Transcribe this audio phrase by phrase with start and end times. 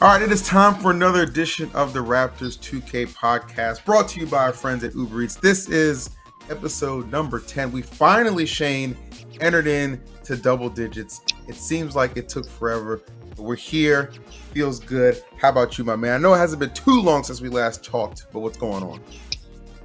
[0.00, 4.20] All right, it is time for another edition of the Raptors 2K podcast brought to
[4.20, 5.34] you by our friends at Uber Eats.
[5.34, 6.10] This is
[6.48, 7.72] episode number 10.
[7.72, 8.96] We finally, Shane,
[9.40, 11.22] entered in to double digits.
[11.48, 14.12] It seems like it took forever, but we're here.
[14.52, 15.20] Feels good.
[15.36, 16.14] How about you, my man?
[16.14, 19.00] I know it hasn't been too long since we last talked, but what's going on?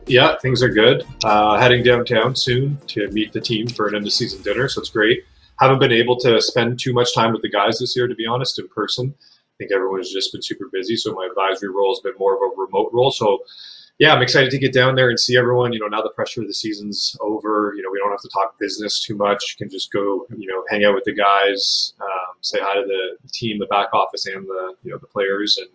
[0.06, 1.08] Yeah, things are good.
[1.24, 4.80] Uh, heading downtown soon to meet the team for an end of season dinner, so
[4.80, 5.24] it's great.
[5.60, 8.28] Haven't been able to spend too much time with the guys this year, to be
[8.28, 9.16] honest, in person
[9.58, 10.96] think everyone's just been super busy.
[10.96, 13.12] So my advisory role has been more of a remote role.
[13.12, 13.40] So
[14.00, 15.72] yeah, I'm excited to get down there and see everyone.
[15.72, 17.74] You know, now the pressure of the season's over.
[17.76, 19.56] You know, we don't have to talk business too much.
[19.58, 23.30] Can just go, you know, hang out with the guys, um, say hi to the
[23.30, 25.70] team, the back office, and the you know the players, and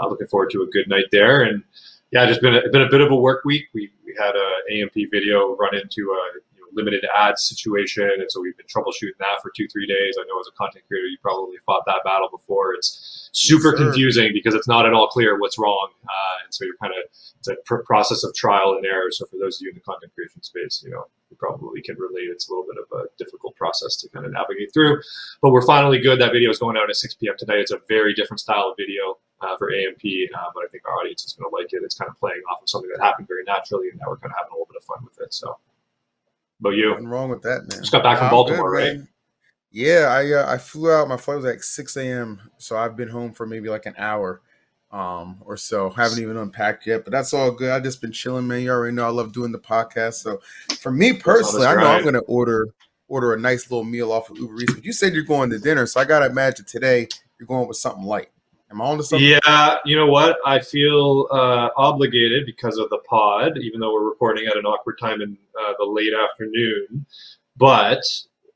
[0.00, 1.42] uh, looking forward to a good night there.
[1.42, 1.62] And
[2.10, 3.66] yeah, just been a, been a bit of a work week.
[3.72, 8.56] We we had a AMP video run into a limited ads situation, and so we've
[8.56, 10.16] been troubleshooting that for two three days.
[10.18, 12.74] I know as a content creator, you probably fought that battle before.
[12.74, 16.64] It's super yes, confusing because it's not at all clear what's wrong, uh, and so
[16.64, 19.10] you're kind of it's a pr- process of trial and error.
[19.10, 21.96] So for those of you in the content creation space, you know you probably can
[21.96, 22.28] relate.
[22.30, 25.00] It's a little bit of a difficult process to kind of navigate through,
[25.42, 26.20] but we're finally good.
[26.20, 27.34] That video is going out at 6 p.m.
[27.38, 27.58] tonight.
[27.58, 29.18] It's a very different style of video.
[29.40, 31.82] Uh, for AMP, uh, but I think our audience is going to like it.
[31.84, 34.32] It's kind of playing off of something that happened very naturally, and now we're kind
[34.32, 35.34] of having a little bit of fun with it.
[35.34, 35.58] So
[36.60, 36.90] about you?
[36.90, 37.80] Nothing wrong with that, man.
[37.80, 39.08] Just got back from Baltimore, good, right?
[39.70, 41.08] Yeah, I uh, I flew out.
[41.08, 42.40] My flight was like six a.m.
[42.58, 44.40] So I've been home for maybe like an hour,
[44.92, 45.90] um, or so.
[45.90, 47.72] Haven't even unpacked yet, but that's all good.
[47.72, 48.62] I just been chilling, man.
[48.62, 50.14] You already know I love doing the podcast.
[50.14, 50.40] So
[50.78, 52.68] for me personally, I know I'm gonna order
[53.08, 54.74] order a nice little meal off of Uber Eats.
[54.74, 57.08] But you said you're going to dinner, so I gotta imagine today
[57.38, 58.28] you're going with something light.
[58.74, 59.24] Am I on to something?
[59.24, 60.38] Yeah, you know what?
[60.44, 64.98] I feel uh, obligated because of the pod, even though we're recording at an awkward
[64.98, 67.06] time in uh, the late afternoon.
[67.56, 68.02] But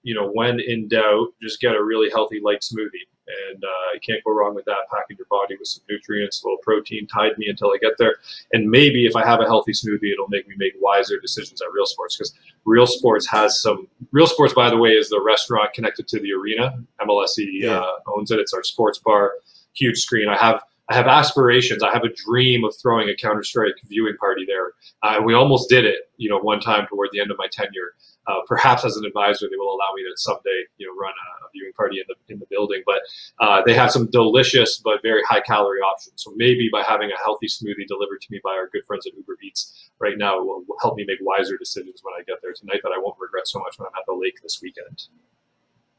[0.02, 3.06] you know, when in doubt, just get a really healthy light smoothie,
[3.50, 4.91] and uh, you can't go wrong with that.
[4.91, 8.16] Packing your body with some nutrients, a little protein, tide me until I get there,
[8.52, 11.70] and maybe if I have a healthy smoothie, it'll make me make wiser decisions at
[11.72, 13.86] Real Sports because Real Sports has some.
[14.11, 16.77] Real Sports, by the way, is the restaurant connected to the arena.
[17.00, 17.79] MLSE yeah.
[17.79, 18.40] uh, owns it.
[18.40, 19.35] It's our sports bar
[19.78, 20.28] huge screen.
[20.28, 21.83] I have I have aspirations.
[21.83, 24.72] I have a dream of throwing a Counter Strike viewing party there.
[25.02, 27.92] Uh, we almost did it, you know, one time toward the end of my tenure.
[28.27, 31.44] Uh, perhaps as an advisor, they will allow me to someday, you know, run a,
[31.44, 32.83] a viewing party in the in the building.
[32.86, 33.00] But
[33.38, 36.22] uh, they have some delicious but very high calorie options.
[36.22, 39.14] So maybe by having a healthy smoothie delivered to me by our good friends at
[39.14, 42.52] Uber Eats right now, will, will help me make wiser decisions when I get there
[42.55, 45.08] tonight that I won't regret so much when I'm at the lake this weekend.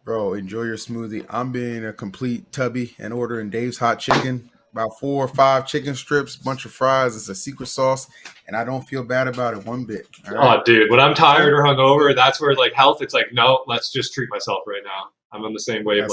[0.10, 1.24] Bro, enjoy your smoothie.
[1.30, 4.50] I'm being a complete tubby and ordering Dave's hot chicken.
[4.74, 7.16] About four or five chicken strips, bunch of fries.
[7.16, 8.10] It's a secret sauce,
[8.48, 10.08] and I don't feel bad about it one bit.
[10.28, 10.58] Right?
[10.58, 13.04] Oh, dude, when I'm tired or hungover, that's where like health.
[13.04, 15.10] It's like no, let's just treat myself right now.
[15.32, 16.08] I'm on the same wave.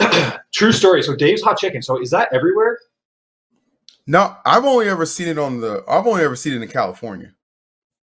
[0.00, 1.04] like, true story.
[1.04, 1.82] So Dave's hot chicken.
[1.82, 2.80] So is that everywhere?
[4.08, 5.84] No, I've only ever seen it on the.
[5.88, 7.32] I've only ever seen it in California.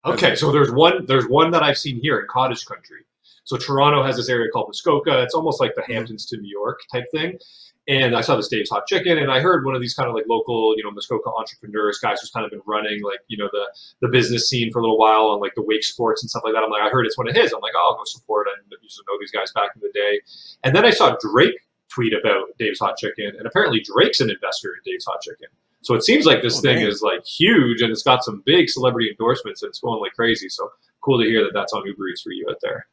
[0.04, 1.04] Okay, so there's one.
[1.06, 3.00] There's one that I've seen here in Cottage Country.
[3.44, 5.22] So Toronto has this area called Muskoka.
[5.22, 5.92] It's almost like the mm-hmm.
[5.92, 7.38] Hamptons to New York type thing.
[7.86, 10.14] And I saw this Dave's Hot Chicken, and I heard one of these kind of
[10.14, 13.48] like local, you know, Muskoka entrepreneurs, guys who's kind of been running like, you know,
[13.52, 13.66] the
[14.00, 16.54] the business scene for a little while on like the wake sports and stuff like
[16.54, 16.62] that.
[16.62, 17.52] I'm like, I heard it's one of his.
[17.52, 18.46] I'm like, oh, I'll go support.
[18.48, 20.22] I used to know these guys back in the day.
[20.64, 21.60] And then I saw Drake
[21.90, 25.48] tweet about Dave's Hot Chicken, and apparently Drake's an investor in Dave's Hot Chicken.
[25.82, 28.70] So it seems like this oh, thing is like huge, and it's got some big
[28.70, 30.48] celebrity endorsements, and it's going like crazy.
[30.48, 30.70] So
[31.02, 32.86] cool to hear that that's on Uber Eats for you out there.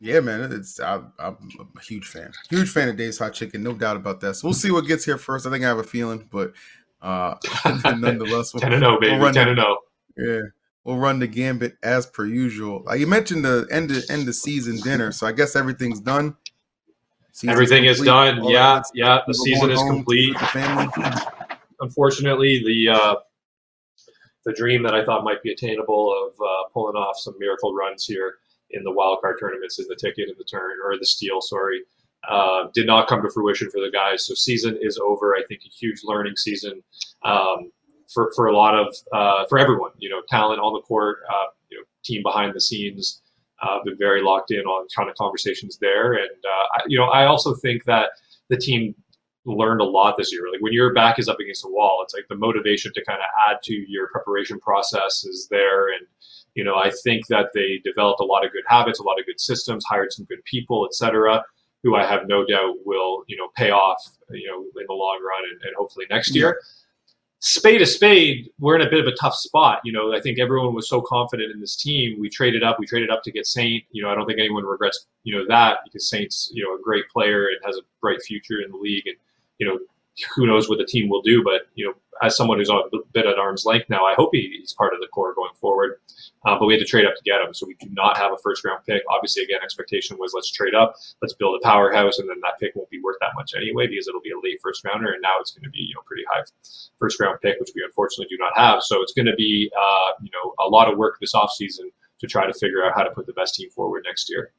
[0.00, 1.36] Yeah, man, it's I'm, I'm,
[1.76, 4.34] a huge fan, huge fan of Dave's Hot Chicken, no doubt about that.
[4.34, 5.46] So we'll see what gets here first.
[5.46, 6.52] I think I have a feeling, but
[7.00, 7.36] uh,
[7.84, 9.78] nonetheless, we'll, ten and zero, oh, baby, we'll ten and zero.
[9.78, 9.80] Oh.
[10.16, 10.40] Yeah,
[10.84, 12.84] we'll run the gambit as per usual.
[12.88, 16.36] Uh, you mentioned the end of end of season dinner, so I guess everything's done.
[17.32, 17.90] Season's Everything complete.
[17.90, 18.44] is done.
[18.44, 20.36] yeah, yeah, the season is complete.
[21.80, 23.16] Unfortunately, the uh,
[24.44, 28.04] the dream that I thought might be attainable of uh, pulling off some miracle runs
[28.04, 28.34] here
[28.74, 31.82] in the wildcard tournaments in the ticket in the turn or the steal, sorry,
[32.28, 34.26] uh, did not come to fruition for the guys.
[34.26, 35.34] So season is over.
[35.34, 36.82] I think a huge learning season
[37.22, 37.70] um,
[38.12, 39.90] for, for a lot of uh, for everyone.
[39.98, 43.20] You know, talent on the court, uh, you know, team behind the scenes.
[43.62, 47.06] Uh, been very locked in on kind of conversations there, and uh, I, you know,
[47.06, 48.08] I also think that
[48.50, 48.94] the team
[49.46, 50.42] learned a lot this year.
[50.50, 53.20] Like when your back is up against a wall, it's like the motivation to kind
[53.20, 56.06] of add to your preparation process is there, and
[56.54, 59.26] you know, I think that they developed a lot of good habits, a lot of
[59.26, 61.44] good systems, hired some good people, etc.,
[61.82, 63.98] who I have no doubt will, you know, pay off,
[64.30, 66.60] you know, in the long run and, and hopefully next year.
[67.40, 69.80] Spade to spade, we're in a bit of a tough spot.
[69.84, 72.18] You know, I think everyone was so confident in this team.
[72.18, 72.78] We traded up.
[72.80, 73.84] We traded up to get Saint.
[73.90, 76.82] You know, I don't think anyone regrets, you know, that because Saint's, you know, a
[76.82, 79.06] great player and has a bright future in the league.
[79.06, 79.16] And,
[79.58, 79.78] you know,
[80.34, 81.42] who knows what the team will do.
[81.42, 82.82] But you know, as someone who's a
[83.12, 85.98] bit at arm's length now, I hope he's part of the core going forward.
[86.46, 88.32] Uh, but we had to trade up to get him, so we do not have
[88.32, 89.02] a first round pick.
[89.10, 92.76] Obviously, again, expectation was let's trade up, let's build a powerhouse, and then that pick
[92.76, 95.34] won't be worth that much anyway because it'll be a late first rounder, and now
[95.40, 96.42] it's going to be you know pretty high
[96.98, 98.82] first round pick, which we unfortunately do not have.
[98.82, 101.90] So it's going to be uh, you know a lot of work this offseason
[102.20, 104.52] to try to figure out how to put the best team forward next year.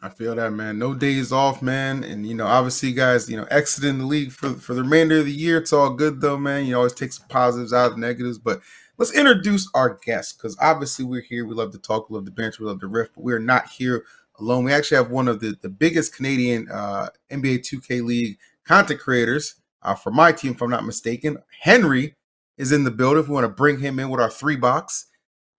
[0.00, 0.78] I feel that man.
[0.78, 2.04] No days off, man.
[2.04, 5.24] And you know, obviously, guys, you know, exiting the league for for the remainder of
[5.24, 5.58] the year.
[5.58, 6.66] It's all good though, man.
[6.66, 8.38] You always take some positives out of negatives.
[8.38, 8.60] But
[8.96, 11.46] let's introduce our guest because obviously we're here.
[11.46, 13.68] We love to talk, we love the bench, we love the riff, but we're not
[13.70, 14.04] here
[14.38, 14.64] alone.
[14.64, 19.56] We actually have one of the, the biggest Canadian uh, NBA 2K League content creators
[19.82, 21.38] uh, for my team, if I'm not mistaken.
[21.60, 22.14] Henry
[22.56, 23.22] is in the building.
[23.22, 25.06] If we want to bring him in with our three box,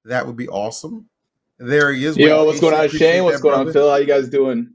[0.05, 1.09] that would be awesome.
[1.59, 2.17] There he is.
[2.17, 3.25] Yo, what's going on, Shane?
[3.25, 3.69] What's going brother.
[3.69, 3.89] on, Phil?
[3.89, 4.73] How you guys doing?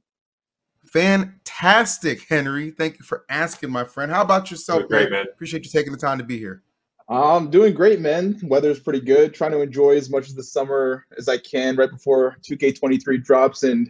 [0.84, 2.70] Fantastic, Henry.
[2.70, 4.12] Thank you for asking, my friend.
[4.12, 4.86] How about yourself?
[4.88, 5.24] Great, man.
[5.32, 6.62] Appreciate you taking the time to be here.
[7.08, 8.38] I'm doing great, man.
[8.44, 9.32] Weather's pretty good.
[9.32, 13.62] Trying to enjoy as much of the summer as I can right before 2K23 drops,
[13.62, 13.88] and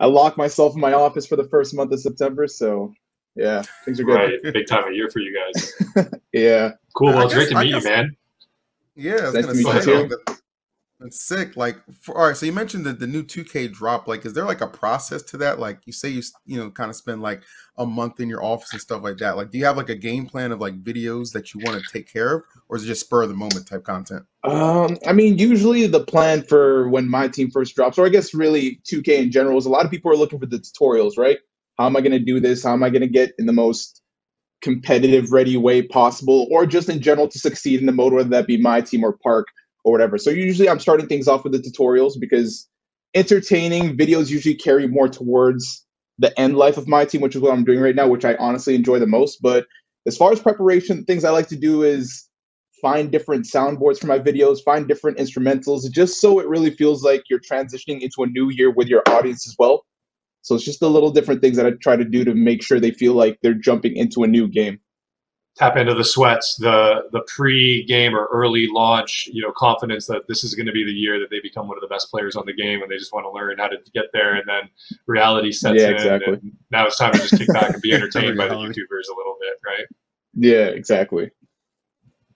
[0.00, 2.48] I lock myself in my office for the first month of September.
[2.48, 2.94] So,
[3.36, 4.14] yeah, things are good.
[4.14, 6.08] Right, big time of year for you guys.
[6.32, 6.72] yeah.
[6.96, 7.08] Cool.
[7.08, 8.16] Well, it's great to meet you, man.
[8.94, 10.24] Yeah, I was nice gonna say,
[11.04, 11.56] it's sick.
[11.56, 12.36] Like, for, all right.
[12.36, 14.08] So you mentioned that the new 2K drop.
[14.08, 15.58] Like, is there like a process to that?
[15.58, 17.42] Like, you say you you know kind of spend like
[17.78, 19.36] a month in your office and stuff like that.
[19.36, 21.92] Like, do you have like a game plan of like videos that you want to
[21.92, 24.24] take care of, or is it just spur of the moment type content?
[24.44, 28.34] Um, I mean, usually the plan for when my team first drops, or I guess
[28.34, 31.38] really 2K in general, is a lot of people are looking for the tutorials, right?
[31.78, 32.64] How am I going to do this?
[32.64, 34.02] How am I going to get in the most
[34.60, 38.46] competitive, ready way possible, or just in general to succeed in the mode, whether that
[38.46, 39.48] be my team or Park
[39.84, 40.18] or whatever.
[40.18, 42.68] So usually I'm starting things off with the tutorials because
[43.14, 45.84] entertaining videos usually carry more towards
[46.18, 48.34] the end life of my team, which is what I'm doing right now, which I
[48.36, 49.42] honestly enjoy the most.
[49.42, 49.66] But
[50.06, 52.28] as far as preparation, things I like to do is
[52.80, 57.24] find different soundboards for my videos, find different instrumentals, just so it really feels like
[57.30, 59.84] you're transitioning into a new year with your audience as well.
[60.42, 62.80] So it's just the little different things that I try to do to make sure
[62.80, 64.80] they feel like they're jumping into a new game
[65.56, 70.44] tap into the sweats, the the pre-game or early launch, you know, confidence that this
[70.44, 72.46] is going to be the year that they become one of the best players on
[72.46, 74.34] the game, and they just want to learn how to get there.
[74.34, 74.68] And then
[75.06, 76.34] reality sets yeah, in, exactly.
[76.34, 79.16] and now it's time to just kick back and be entertained by the YouTubers a
[79.16, 79.86] little bit, right?
[80.34, 81.30] Yeah, exactly.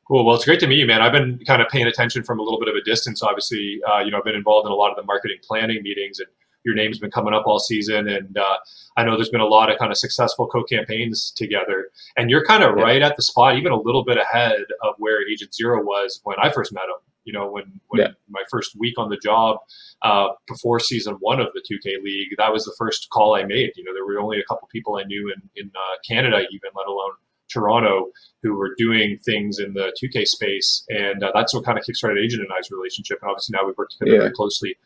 [0.06, 0.24] Cool.
[0.24, 1.02] Well, it's great to meet you, man.
[1.02, 3.24] I've been kind of paying attention from a little bit of a distance.
[3.24, 6.20] Obviously, uh, you know, I've been involved in a lot of the marketing planning meetings
[6.20, 6.28] and
[6.66, 8.56] your name's been coming up all season, and uh,
[8.96, 11.90] I know there's been a lot of kind of successful co-campaigns together.
[12.16, 12.82] And you're kind of yeah.
[12.82, 16.36] right at the spot, even a little bit ahead of where Agent Zero was when
[16.42, 17.00] I first met him.
[17.24, 18.08] You know, when when yeah.
[18.28, 19.58] my first week on the job
[20.02, 23.72] uh, before season one of the 2K League, that was the first call I made.
[23.76, 26.70] You know, there were only a couple people I knew in in uh, Canada, even
[26.76, 27.12] let alone
[27.48, 28.10] Toronto
[28.42, 32.22] who were doing things in the 2K space, and uh, that's what kind of kickstarted
[32.22, 33.18] Agent and I's relationship.
[33.22, 34.22] And obviously now we've worked together yeah.
[34.22, 34.76] very closely.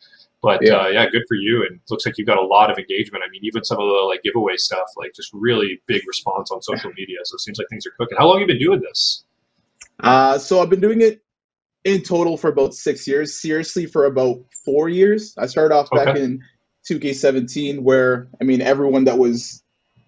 [0.41, 0.73] But yeah.
[0.73, 1.65] Uh, yeah, good for you.
[1.67, 3.23] And looks like you've got a lot of engagement.
[3.25, 6.61] I mean, even some of the like giveaway stuff, like just really big response on
[6.61, 7.17] social media.
[7.25, 8.17] So it seems like things are cooking.
[8.17, 9.23] How long have you been doing this?
[9.99, 11.21] Uh, so I've been doing it
[11.83, 13.39] in total for about six years.
[13.39, 15.35] Seriously, for about four years.
[15.37, 16.23] I started off back okay.
[16.23, 16.41] in
[16.89, 19.63] 2K17, where I mean, everyone that was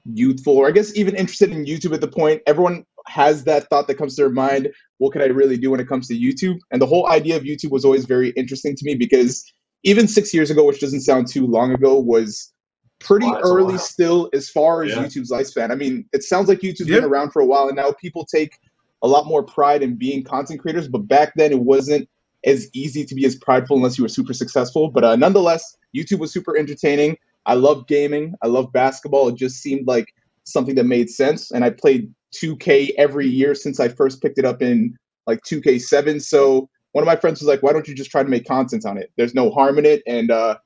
[0.06, 3.88] youthful, or I guess even interested in YouTube at the point, everyone has that thought
[3.88, 4.72] that comes to their mind.
[4.98, 6.60] What can I really do when it comes to YouTube?
[6.72, 9.44] And the whole idea of YouTube was always very interesting to me because
[9.84, 12.54] even six years ago, which doesn't sound too long ago, was
[13.00, 15.04] pretty oh, early still as far as yeah.
[15.04, 15.72] YouTube's lifespan.
[15.72, 17.02] I mean, it sounds like YouTube's yep.
[17.02, 18.58] been around for a while, and now people take
[19.02, 20.88] a lot more pride in being content creators.
[20.88, 22.08] But back then, it wasn't
[22.46, 24.90] as easy to be as prideful unless you were super successful.
[24.90, 27.18] But uh, nonetheless, YouTube was super entertaining.
[27.46, 28.34] I love gaming.
[28.42, 29.28] I love basketball.
[29.28, 30.14] It just seemed like
[30.46, 31.52] something that made sense.
[31.52, 34.98] And I played 2K every year since I first picked it up in
[35.28, 36.22] like 2K7.
[36.22, 38.86] So one of my friends was like, "Why don't you just try to make content
[38.86, 39.12] on it?
[39.18, 40.58] There's no harm in it." And uh,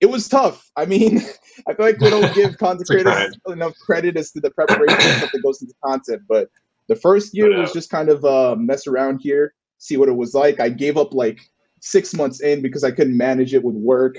[0.00, 0.70] it was tough.
[0.76, 1.20] I mean,
[1.68, 5.42] I feel like we don't give content creators enough credit as to the preparation that
[5.42, 6.22] goes into content.
[6.28, 6.48] But
[6.88, 10.34] the first year was just kind of uh, mess around here, see what it was
[10.34, 10.60] like.
[10.60, 11.40] I gave up like
[11.80, 14.16] six months in because I couldn't manage it with work,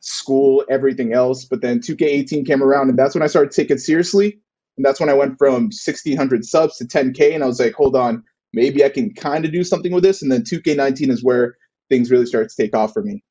[0.00, 1.44] school, everything else.
[1.44, 4.40] But then 2K18 came around, and that's when I started taking it seriously.
[4.76, 7.96] And that's when I went from 1,600 subs to 10K, and I was like, hold
[7.96, 10.22] on, maybe I can kind of do something with this.
[10.22, 11.56] And then 2K19 is where
[11.88, 13.22] things really start to take off for me.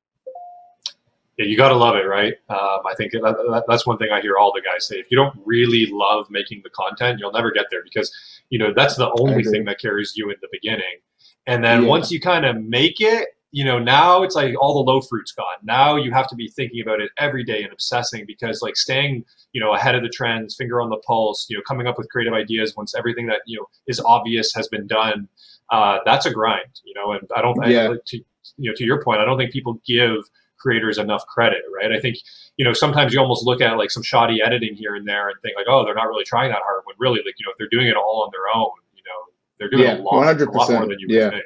[1.38, 2.34] Yeah, you got to love it, right?
[2.50, 4.96] Um, I think that, that, that's one thing I hear all the guys say.
[4.96, 8.12] If you don't really love making the content, you'll never get there because,
[8.50, 11.00] you know, that's the only thing that carries you in the beginning.
[11.46, 11.88] And then yeah.
[11.88, 15.32] once you kind of make it, you know, now it's like all the low fruit's
[15.32, 15.58] gone.
[15.63, 19.24] Now you have to be thinking about it every day and obsessing because like staying,
[19.54, 22.10] you know, ahead of the trends, finger on the pulse, you know, coming up with
[22.10, 25.27] creative ideas once everything that, you know, is obvious has been done.
[25.72, 27.89] Uh, that's a grind, you know, and I don't, yeah.
[27.92, 28.18] I, to,
[28.58, 30.24] you know, to your point, I don't think people give
[30.58, 31.92] creators enough credit, right?
[31.92, 32.18] I think,
[32.58, 35.39] you know, sometimes you almost look at like some shoddy editing here and there and
[35.42, 37.58] think like, oh, they're not really trying that hard when really like, you know, if
[37.58, 40.48] they're doing it all on their own, you know, they're doing yeah, a, lot, 100%.
[40.48, 41.25] a lot more than you yeah.
[41.25, 41.46] would think.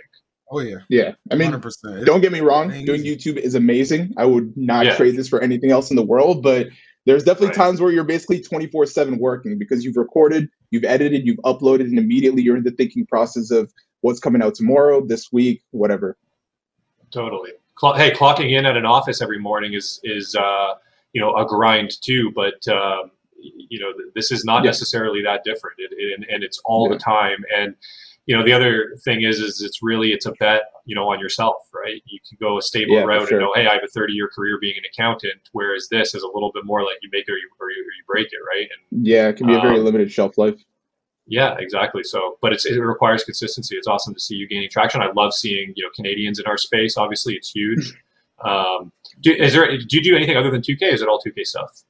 [0.51, 1.13] Oh yeah, yeah.
[1.31, 2.05] I mean, 100%.
[2.05, 2.70] don't get me wrong.
[2.84, 4.13] Doing YouTube is amazing.
[4.17, 4.96] I would not yeah.
[4.96, 6.43] trade this for anything else in the world.
[6.43, 6.67] But
[7.05, 7.55] there's definitely right.
[7.55, 11.98] times where you're basically 24 seven working because you've recorded, you've edited, you've uploaded, and
[11.98, 16.17] immediately you're in the thinking process of what's coming out tomorrow, this week, whatever.
[17.12, 17.51] Totally.
[17.96, 20.74] Hey, clocking in at an office every morning is is uh,
[21.13, 22.67] you know a grind too, but.
[22.67, 23.12] Um,
[23.43, 24.70] you know, this is not yeah.
[24.70, 26.93] necessarily that different, it, it, and it's all yeah.
[26.93, 27.43] the time.
[27.58, 27.75] And
[28.32, 31.20] you know the other thing is is it's really it's a bet you know on
[31.20, 32.02] yourself right?
[32.06, 33.40] You can go a stable yeah, route sure.
[33.40, 36.24] and know hey i have a 30 year career being an accountant whereas this is
[36.24, 38.28] a little bit more like you make it or you, or you, or you break
[38.28, 38.70] it right?
[38.72, 40.56] And, yeah it can be a very um, limited shelf life.
[41.28, 42.04] Yeah exactly.
[42.04, 43.76] So but it's, it requires consistency.
[43.76, 45.02] It's awesome to see you gaining traction.
[45.02, 46.96] I love seeing you know canadians in our space.
[46.98, 47.94] Obviously it's huge.
[48.44, 51.46] Um, do, is there do you do anything other than 2k is it all 2k
[51.46, 51.84] stuff?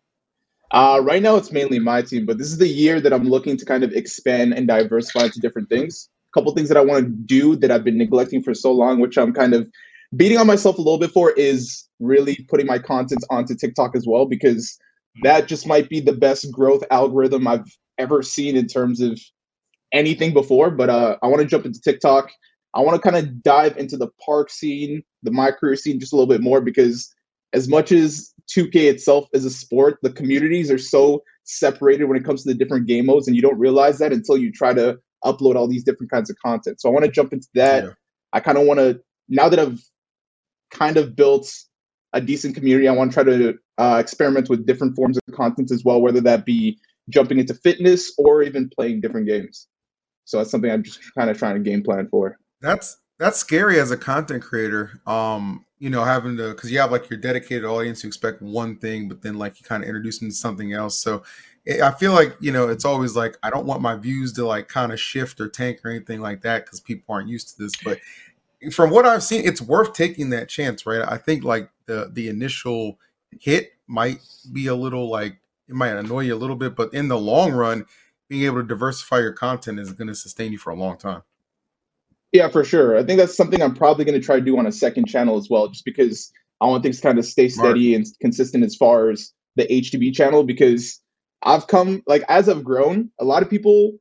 [0.72, 3.56] Uh, right now, it's mainly my team, but this is the year that I'm looking
[3.56, 7.12] to kind of expand and diversify into different things couple things that I want to
[7.12, 9.68] do that I've been neglecting for so long, which I'm kind of
[10.16, 14.06] beating on myself a little bit for, is really putting my content onto TikTok as
[14.08, 14.78] well, because
[15.24, 19.20] that just might be the best growth algorithm I've ever seen in terms of
[19.92, 20.72] anything before.
[20.72, 22.32] But uh, I want to jump into TikTok.
[22.74, 26.14] I want to kind of dive into the park scene, the my career scene, just
[26.14, 27.14] a little bit more because
[27.54, 32.24] as much as 2K itself is a sport, the communities are so separated when it
[32.24, 34.98] comes to the different game modes, and you don't realize that until you try to
[35.25, 36.82] upload all these different kinds of content.
[36.82, 37.84] So I want to jump into that.
[37.84, 37.90] Yeah.
[38.34, 39.82] I kind of want to now that I've
[40.72, 41.54] kind of built
[42.13, 45.72] a decent community, I want to try to uh, experiment with different forms of content
[45.72, 46.78] as well, whether that be
[47.10, 49.68] jumping into fitness or even playing different games.
[50.25, 52.38] So that's something I'm just kind of trying to game plan for.
[52.62, 55.00] That's that's scary as a content creator.
[55.06, 58.78] Um, you know, having to because you have like your dedicated audience who expect one
[58.78, 61.01] thing, but then like you kind of introduce them to something else.
[61.01, 61.24] So
[61.68, 64.68] I feel like you know it's always like I don't want my views to like
[64.68, 67.74] kind of shift or tank or anything like that because people aren't used to this.
[67.84, 68.00] But
[68.74, 71.03] from what I've seen, it's worth taking that chance, right?
[71.08, 72.98] I think like the the initial
[73.39, 74.20] hit might
[74.51, 75.38] be a little like
[75.68, 77.86] it might annoy you a little bit, but in the long run,
[78.27, 81.22] being able to diversify your content is going to sustain you for a long time.
[82.32, 82.98] Yeah, for sure.
[82.98, 85.38] I think that's something I'm probably going to try to do on a second channel
[85.38, 88.75] as well, just because I want things to kind of stay steady and consistent as
[88.75, 91.00] far as the HTB channel because
[91.44, 93.94] I've come like as I've grown, a lot of people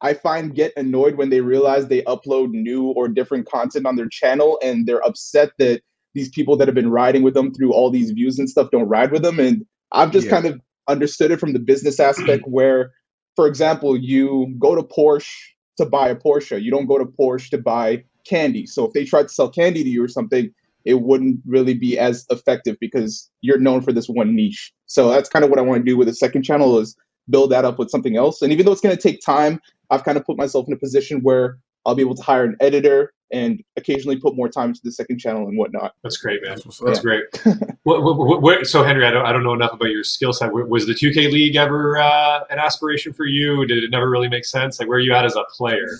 [0.00, 4.08] I find get annoyed when they realize they upload new or different content on their
[4.08, 5.82] channel and they're upset that
[6.14, 8.88] these people that have been riding with them through all these views and stuff don't
[8.88, 9.38] ride with them.
[9.38, 10.32] And I've just yeah.
[10.32, 12.92] kind of understood it from the business aspect where,
[13.34, 15.30] for example, you go to Porsche
[15.78, 16.62] to buy a Porsche.
[16.62, 18.66] You don't go to Porsche to buy candy.
[18.66, 20.52] So if they try to sell candy to you or something,
[20.86, 24.72] it wouldn't really be as effective because you're known for this one niche.
[24.86, 26.96] So that's kind of what I want to do with the second channel is
[27.28, 28.40] build that up with something else.
[28.40, 30.78] And even though it's going to take time, I've kind of put myself in a
[30.78, 34.80] position where I'll be able to hire an editor and occasionally put more time to
[34.84, 35.94] the second channel and whatnot.
[36.04, 36.58] That's great, man.
[36.84, 37.24] That's great.
[37.82, 40.52] what, what, what, so, Henry, I don't, I don't know enough about your skill set.
[40.52, 43.66] Was the 2K League ever uh, an aspiration for you?
[43.66, 44.78] Did it never really make sense?
[44.78, 45.98] Like, where are you at as a player?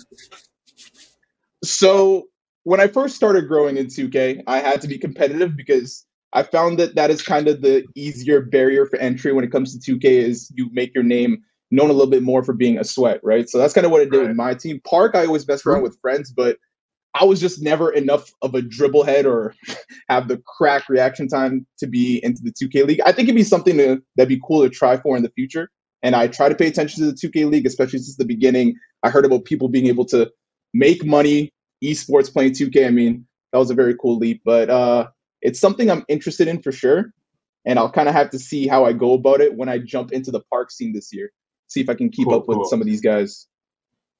[1.63, 2.27] So,
[2.67, 6.77] when I first started growing in 2K, I had to be competitive because I found
[6.79, 10.03] that that is kind of the easier barrier for entry when it comes to 2K
[10.03, 13.49] is you make your name known a little bit more for being a sweat, right?
[13.49, 14.27] So that's kind of what I did right.
[14.27, 14.81] with my team.
[14.85, 16.57] Park, I always messed around with friends, but
[17.13, 19.55] I was just never enough of a dribble head or
[20.09, 23.01] have the crack reaction time to be into the 2K league.
[23.05, 25.69] I think it'd be something to, that'd be cool to try for in the future.
[26.03, 28.75] And I try to pay attention to the 2K league, especially since the beginning.
[29.03, 30.29] I heard about people being able to
[30.73, 31.53] make money
[31.83, 32.87] esports playing 2K.
[32.87, 35.07] I mean, that was a very cool leap, but uh,
[35.41, 37.13] it's something I'm interested in for sure.
[37.65, 40.11] And I'll kind of have to see how I go about it when I jump
[40.13, 41.31] into the park scene this year.
[41.67, 42.65] See if I can keep cool, up with cool.
[42.65, 43.47] some of these guys.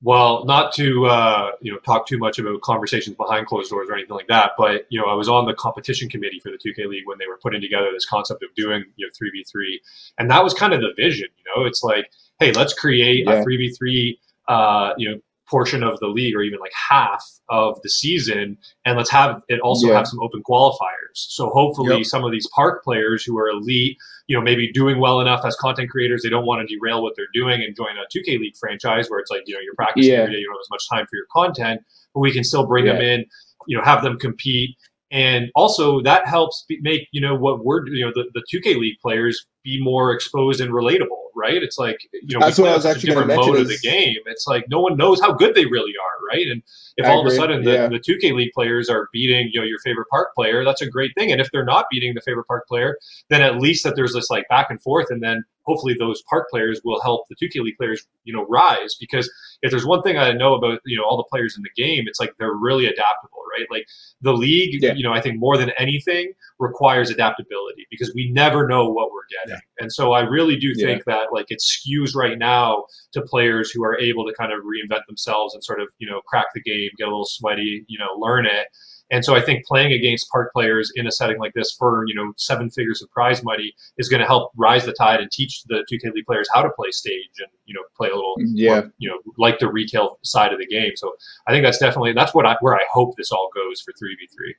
[0.02, 3.96] Well, not to uh, you know talk too much about conversations behind closed doors or
[3.96, 6.88] anything like that, but you know I was on the competition committee for the 2K
[6.88, 9.78] League when they were putting together this concept of doing you know 3v3,
[10.20, 11.30] and that was kind of the vision.
[11.38, 13.42] You know, it's like, hey, let's create yeah.
[13.42, 17.90] a 3v3 uh, you know portion of the league or even like half of the
[17.90, 19.96] season and let's have it also yeah.
[19.96, 20.78] have some open qualifiers
[21.14, 22.06] so hopefully yep.
[22.06, 25.56] some of these park players who are elite you know maybe doing well enough as
[25.56, 28.56] content creators they don't want to derail what they're doing and join a 2k league
[28.58, 30.20] franchise where it's like you know you're practicing yeah.
[30.20, 31.82] every day you don't have as much time for your content
[32.14, 32.94] but we can still bring yeah.
[32.94, 33.26] them in
[33.68, 34.76] you know have them compete
[35.12, 38.98] and also that helps make you know what we're you know the, the 2K League
[39.02, 41.62] players be more exposed and relatable, right?
[41.62, 44.18] It's like you know That's what I was actually different mode of the game.
[44.26, 46.48] It's like no one knows how good they really are, right?
[46.48, 46.64] And
[46.98, 47.88] if I all of a sudden the, yeah.
[47.88, 51.12] the 2K League players are beating you know your favorite park player, that's a great
[51.18, 51.32] thing.
[51.32, 52.98] And if they're not beating the favorite park player,
[53.30, 56.48] then at least that there's this like back and forth, and then hopefully those park
[56.50, 59.30] players will help the 2K League players you know rise because
[59.62, 62.06] if there's one thing I know about you know all the players in the game,
[62.08, 63.68] it's like they're really adaptable, right?
[63.70, 63.86] Like
[64.22, 64.94] the league, Yeah.
[64.94, 69.28] you know, I think more than anything requires adaptability because we never know what we're
[69.46, 69.60] getting.
[69.80, 70.86] And so I really do Yeah.
[70.86, 74.60] think that like it skews right now to players who are able to kind of
[74.62, 77.98] reinvent themselves and sort of, you know, crack the game, get a little sweaty, you
[78.00, 78.68] know, learn it.
[79.10, 82.14] And so I think playing against park players in a setting like this for, you
[82.14, 85.64] know, seven figures of prize money is going to help rise the tide and teach
[85.64, 88.82] the 2K League players how to play stage and, you know, play a little Yeah.
[88.82, 90.92] more, you know, like the retail side of the game.
[90.98, 91.16] So
[91.48, 94.16] I think that's definitely that's what I where I hope this all goes for three
[94.16, 94.56] v three.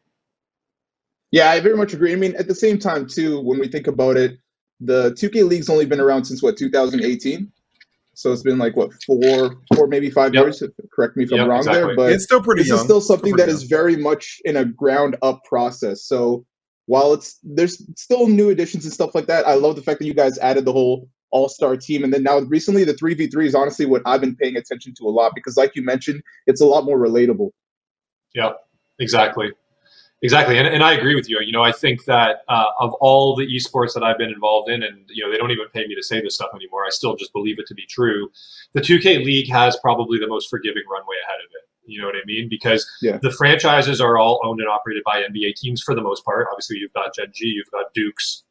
[1.31, 2.13] Yeah, I very much agree.
[2.13, 4.39] I mean, at the same time, too, when we think about it,
[4.81, 7.53] the 2K League's only been around since what 2018,
[8.19, 10.43] so it's been like what four, four maybe five Yep.
[10.45, 10.63] years.
[10.93, 11.87] Correct me if Yep, I'm wrong exactly.
[11.87, 12.79] there, but it's still pretty this young.
[12.79, 16.03] is still something that pretty is very much in a ground up process.
[16.03, 16.45] So
[16.87, 20.07] while it's there's still new additions and stuff like that, I love the fact that
[20.07, 23.29] you guys added the whole all star team, and then now recently the three v
[23.29, 26.21] three is honestly what I've been paying attention to a lot because, like you mentioned,
[26.49, 27.51] it's a lot more relatable.
[28.35, 28.57] Yep,
[28.99, 29.53] exactly.
[30.21, 31.39] Exactly, and, and I agree with you.
[31.41, 34.83] You know, I think that uh, of all the esports that I've been involved in,
[34.83, 36.85] and you know, they don't even pay me to say this stuff anymore.
[36.85, 38.29] I still just believe it to be true.
[38.73, 41.69] The 2K League has probably the most forgiving runway ahead of it.
[41.87, 42.49] You know what I mean?
[42.51, 43.19] Because Yeah.
[43.23, 46.49] the franchises are all owned and operated by NBA teams for the most part.
[46.51, 48.43] Obviously, you've got Gen G, you've got Dukes,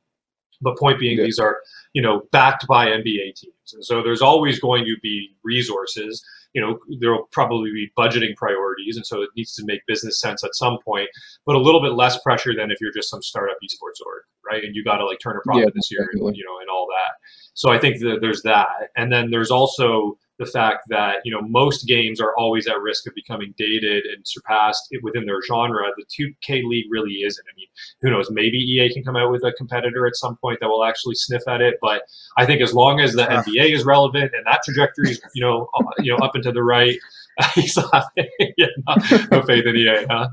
[0.62, 1.26] The point being, Yeah.
[1.26, 1.58] these are
[1.94, 6.24] you know backed by NBA teams, and so there's always going to be resources.
[6.54, 10.20] You know, there will probably be budgeting priorities, and so it needs to make business
[10.20, 11.10] sense at some point
[11.46, 14.64] but a little bit less pressure than if you're just some startup esports org, right?
[14.64, 16.70] And you got to like turn a profit Yeah, this year, and, you know, and
[16.70, 17.16] all that.
[17.54, 21.42] So I think that there's that, and then there's also the fact that you know
[21.42, 25.86] most games are always at risk of becoming dated and surpassed within their genre.
[25.98, 27.46] The 2K League really isn't.
[27.52, 27.68] I mean,
[28.02, 28.30] who knows?
[28.32, 31.48] Maybe EA can come out with a competitor at some point that will actually sniff
[31.48, 31.76] at it.
[31.82, 32.04] But
[32.38, 33.44] I think as long as the Ah.
[33.44, 36.52] NBA is relevant and that trajectory is you know uh, you know up and to
[36.52, 36.98] the right,
[37.58, 38.96] yeah, no,
[39.32, 40.30] no faith in EA, huh?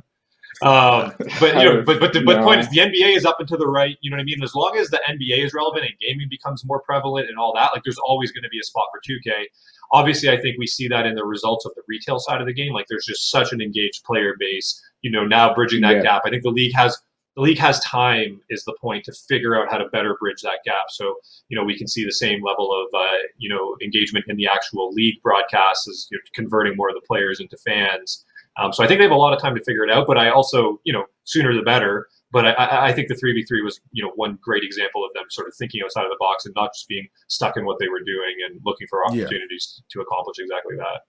[0.63, 2.45] Um, but you know, but but the but No.
[2.45, 3.97] point is the NBA is up and to the right.
[4.01, 4.43] You know what I mean?
[4.43, 7.71] As long as the NBA is relevant and gaming becomes more prevalent and all that,
[7.75, 9.45] like there's always going to be a spot for 2K.
[9.93, 12.55] Obviously, I think we see that in the results of the retail side of the
[12.55, 12.73] game.
[12.73, 14.81] Like there's just such an engaged player base.
[15.03, 16.03] You know, now bridging that Yeah.
[16.03, 16.23] gap.
[16.25, 16.99] I think the league has
[17.37, 20.61] the league has time is the point to figure out how to better bridge that
[20.65, 20.85] gap.
[20.91, 21.17] So
[21.49, 23.07] you know we can see the same level of uh,
[23.39, 27.01] you know engagement in the actual league broadcasts as you know, converting more of the
[27.07, 28.25] players into fans.
[28.57, 30.07] Um, so I think they have a lot of time to figure it out.
[30.07, 32.09] But I also, you know, sooner the better.
[32.33, 35.05] But I, I, I think the three v three was, you know, one great example
[35.05, 37.65] of them sort of thinking outside of the box and not just being stuck in
[37.65, 39.25] what they were doing and looking for Yeah.
[39.25, 41.03] opportunities to accomplish exactly that.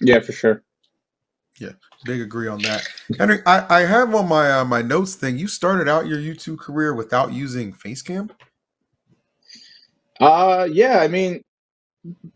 [0.00, 0.62] Yeah, for sure.
[1.60, 1.72] Yeah,
[2.04, 2.86] big agree on that.
[3.16, 5.38] Henry, I, I have on my uh, my notes thing.
[5.38, 8.30] You started out your YouTube career without using Facecam.
[10.20, 10.98] Uh, yeah.
[10.98, 11.42] I mean,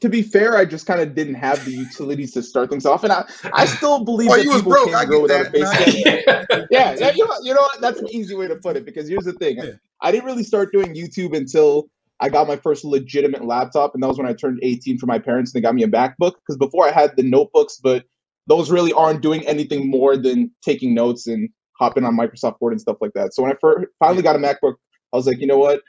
[0.00, 3.04] to be fair, I just kind of didn't have the utilities to start things off,
[3.04, 5.44] and I, I still believe Well, that you was people broke, can I grow get
[5.44, 6.24] without a that.
[6.24, 6.56] face Nah.
[6.56, 6.66] cam.
[6.70, 7.80] yeah, yeah, you know, you know what?
[7.80, 9.72] That's an easy way to put it because here's the thing: Yeah.
[10.00, 11.88] I didn't really start doing YouTube until
[12.20, 15.18] I got my first legitimate laptop, and that was when I turned 18 for my
[15.18, 16.32] parents, and they got me a MacBook.
[16.46, 18.04] Because before I had the notebooks, but
[18.46, 22.80] those really aren't doing anything more than taking notes and hopping on Microsoft Word and
[22.80, 23.34] stuff like that.
[23.34, 24.74] So when I fir- finally got a MacBook,
[25.12, 25.82] I was like, you know what?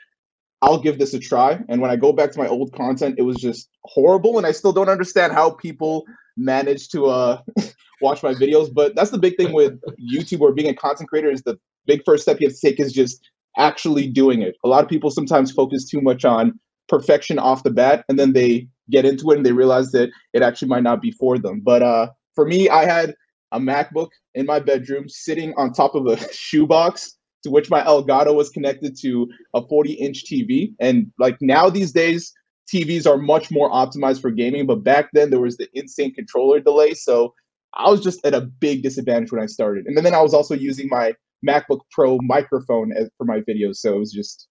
[0.62, 1.60] I'll give this a try.
[1.68, 4.52] And when I go back to my old content, it was just horrible, and I
[4.52, 6.04] still don't understand how people
[6.36, 7.42] manage to uh
[8.00, 8.72] watch my videos.
[8.72, 9.78] But that's the big thing with
[10.14, 12.80] YouTube or being a content creator is the big first step you have to take
[12.80, 13.20] is just
[13.56, 14.56] actually doing it.
[14.64, 18.32] A lot of people sometimes focus too much on perfection off the bat, and then
[18.32, 21.60] they get into it and they realize that it actually might not be for them.
[21.64, 23.14] But uh, for me, I had
[23.52, 28.34] a MacBook in my bedroom sitting on top of a shoebox to which my Elgato
[28.34, 30.74] was connected to a 40 inch TV.
[30.80, 32.32] And like now these days,
[32.72, 36.60] TVs are much more optimized for gaming, but back then there was the insane controller
[36.60, 36.94] delay.
[36.94, 37.34] So
[37.74, 39.86] I was just at a big disadvantage when I started.
[39.86, 41.14] And then I was also using my
[41.46, 43.76] MacBook Pro microphone as, for my videos.
[43.76, 44.48] So it was just,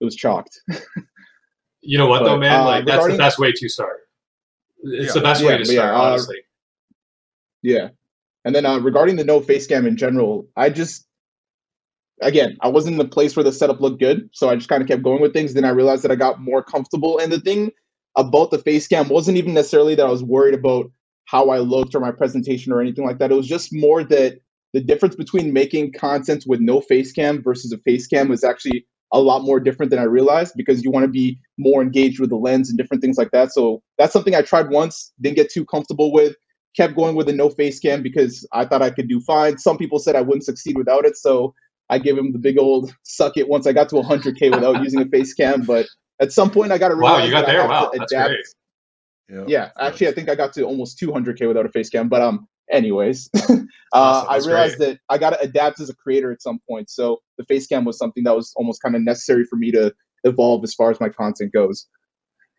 [0.00, 0.60] it was chalked.
[1.82, 2.60] You know what though, But, man?
[2.60, 4.00] uh, like that's the best way to start.
[4.82, 5.12] It's Yeah.
[5.14, 6.36] the best Yeah, way to but yeah, start, uh, honestly.
[7.62, 7.88] Yeah.
[8.44, 11.06] And then uh, regarding the no face cam in general, I just,
[12.22, 14.28] again, I wasn't in the place where the setup looked good.
[14.32, 15.54] So I just kind of kept going with things.
[15.54, 17.18] Then I realized that I got more comfortable.
[17.18, 17.70] And the thing
[18.16, 20.90] about the face cam wasn't even necessarily that I was worried about
[21.26, 23.30] how I looked or my presentation or anything like that.
[23.30, 24.38] It was just more that
[24.72, 28.86] the difference between making content with no face cam versus a face cam was actually
[29.12, 32.30] a lot more different than I realized because you want to be more engaged with
[32.30, 33.52] the lens and different things like that.
[33.52, 36.36] So that's something I tried once, didn't get too comfortable with,
[36.76, 39.58] kept going with a no face cam because I thought I could do fine.
[39.58, 41.54] Some people said I wouldn't succeed without it, so
[41.90, 45.02] I gave him the big old suck it once I got to 100k without using
[45.02, 45.62] a face cam.
[45.62, 45.86] But
[46.20, 47.68] at some point, I got to realize wow, you got there.
[47.68, 48.38] Wow, that's great.
[49.28, 52.08] Yeah, yeah actually, I think I got to almost 200k without a face cam.
[52.08, 53.28] But um, anyways,
[53.92, 54.24] uh.
[54.28, 54.88] I realized great.
[54.88, 56.88] that I got to adapt as a creator at some point.
[56.88, 59.92] So the face cam was something that was almost kind of necessary for me to
[60.24, 61.86] evolve as far as my content goes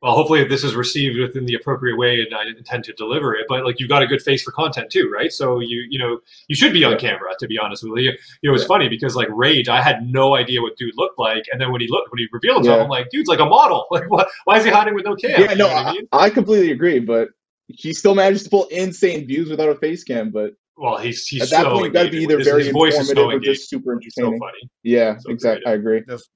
[0.01, 3.45] well, hopefully this is received within the appropriate way, and I intend to deliver it.
[3.47, 5.31] But like, you've got a good face for content too, right?
[5.31, 7.31] So you, you know, you should be on camera.
[7.39, 8.11] To be honest with you,
[8.41, 8.67] you know, it's yeah.
[8.67, 11.81] funny because like Rage, I had no idea what dude looked like, and then when
[11.81, 12.83] he looked, when he revealed himself, yeah.
[12.83, 13.87] I'm like, dude's like a model.
[13.91, 14.29] Like, what?
[14.45, 15.41] Why is he hiding with no cam?
[15.41, 16.07] Yeah, no, I, I, mean?
[16.13, 17.27] I, completely agree, but
[17.67, 20.31] he still manages to pull insane views without a face cam.
[20.31, 22.59] But well, he's he's at that so point, you got to be either his, very
[22.59, 24.39] his informative so or just super entertaining.
[24.39, 24.69] So funny.
[24.83, 25.65] Yeah, so exactly.
[25.65, 26.03] I agree.
[26.07, 26.29] That's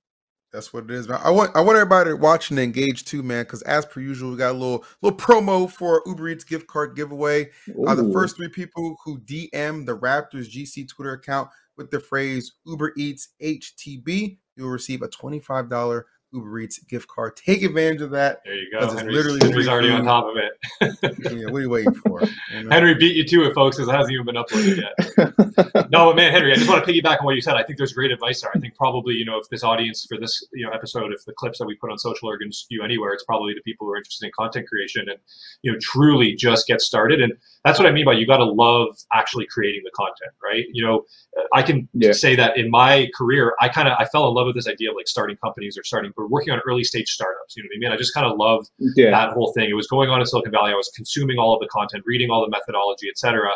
[0.51, 1.19] that's what it is, man.
[1.23, 3.43] I want I want everybody watching to engage too, man.
[3.43, 6.95] Because as per usual, we got a little little promo for Uber Eats gift card
[6.95, 7.49] giveaway.
[7.85, 12.53] Uh, the first three people who DM the Raptors GC Twitter account with the phrase
[12.65, 17.35] Uber Eats HTB, you'll receive a twenty five dollar Uber Eats gift card.
[17.37, 18.41] Take advantage of that.
[18.45, 18.87] There you go.
[18.87, 20.59] Henry's, literally Henry's already on top of it.
[21.31, 22.21] yeah, what are you waiting for?
[22.53, 22.69] You know?
[22.69, 25.89] Henry beat you to it, folks, because it hasn't even been uploaded yet.
[25.91, 27.55] no, but man, Henry, I just want to piggyback on what you said.
[27.55, 28.51] I think there's great advice there.
[28.53, 31.33] I think probably, you know, if this audience for this, you know, episode, if the
[31.33, 33.87] clips that we put on social are going to skew anywhere, it's probably the people
[33.87, 35.19] who are interested in content creation and,
[35.61, 37.21] you know, truly just get started.
[37.21, 40.65] And that's what I mean by you got to love actually creating the content, right?
[40.71, 41.05] You know,
[41.53, 42.11] I can yeah.
[42.11, 44.91] say that in my career, I kind of I fell in love with this idea
[44.91, 47.55] of like starting companies or starting or working on early stage startups.
[47.55, 47.91] You know what I mean?
[47.93, 49.11] I just kind of loved yeah.
[49.11, 49.69] that whole thing.
[49.69, 50.71] It was going on in Silicon Valley.
[50.71, 53.51] I was consuming all of the content, reading all the methodology, etc.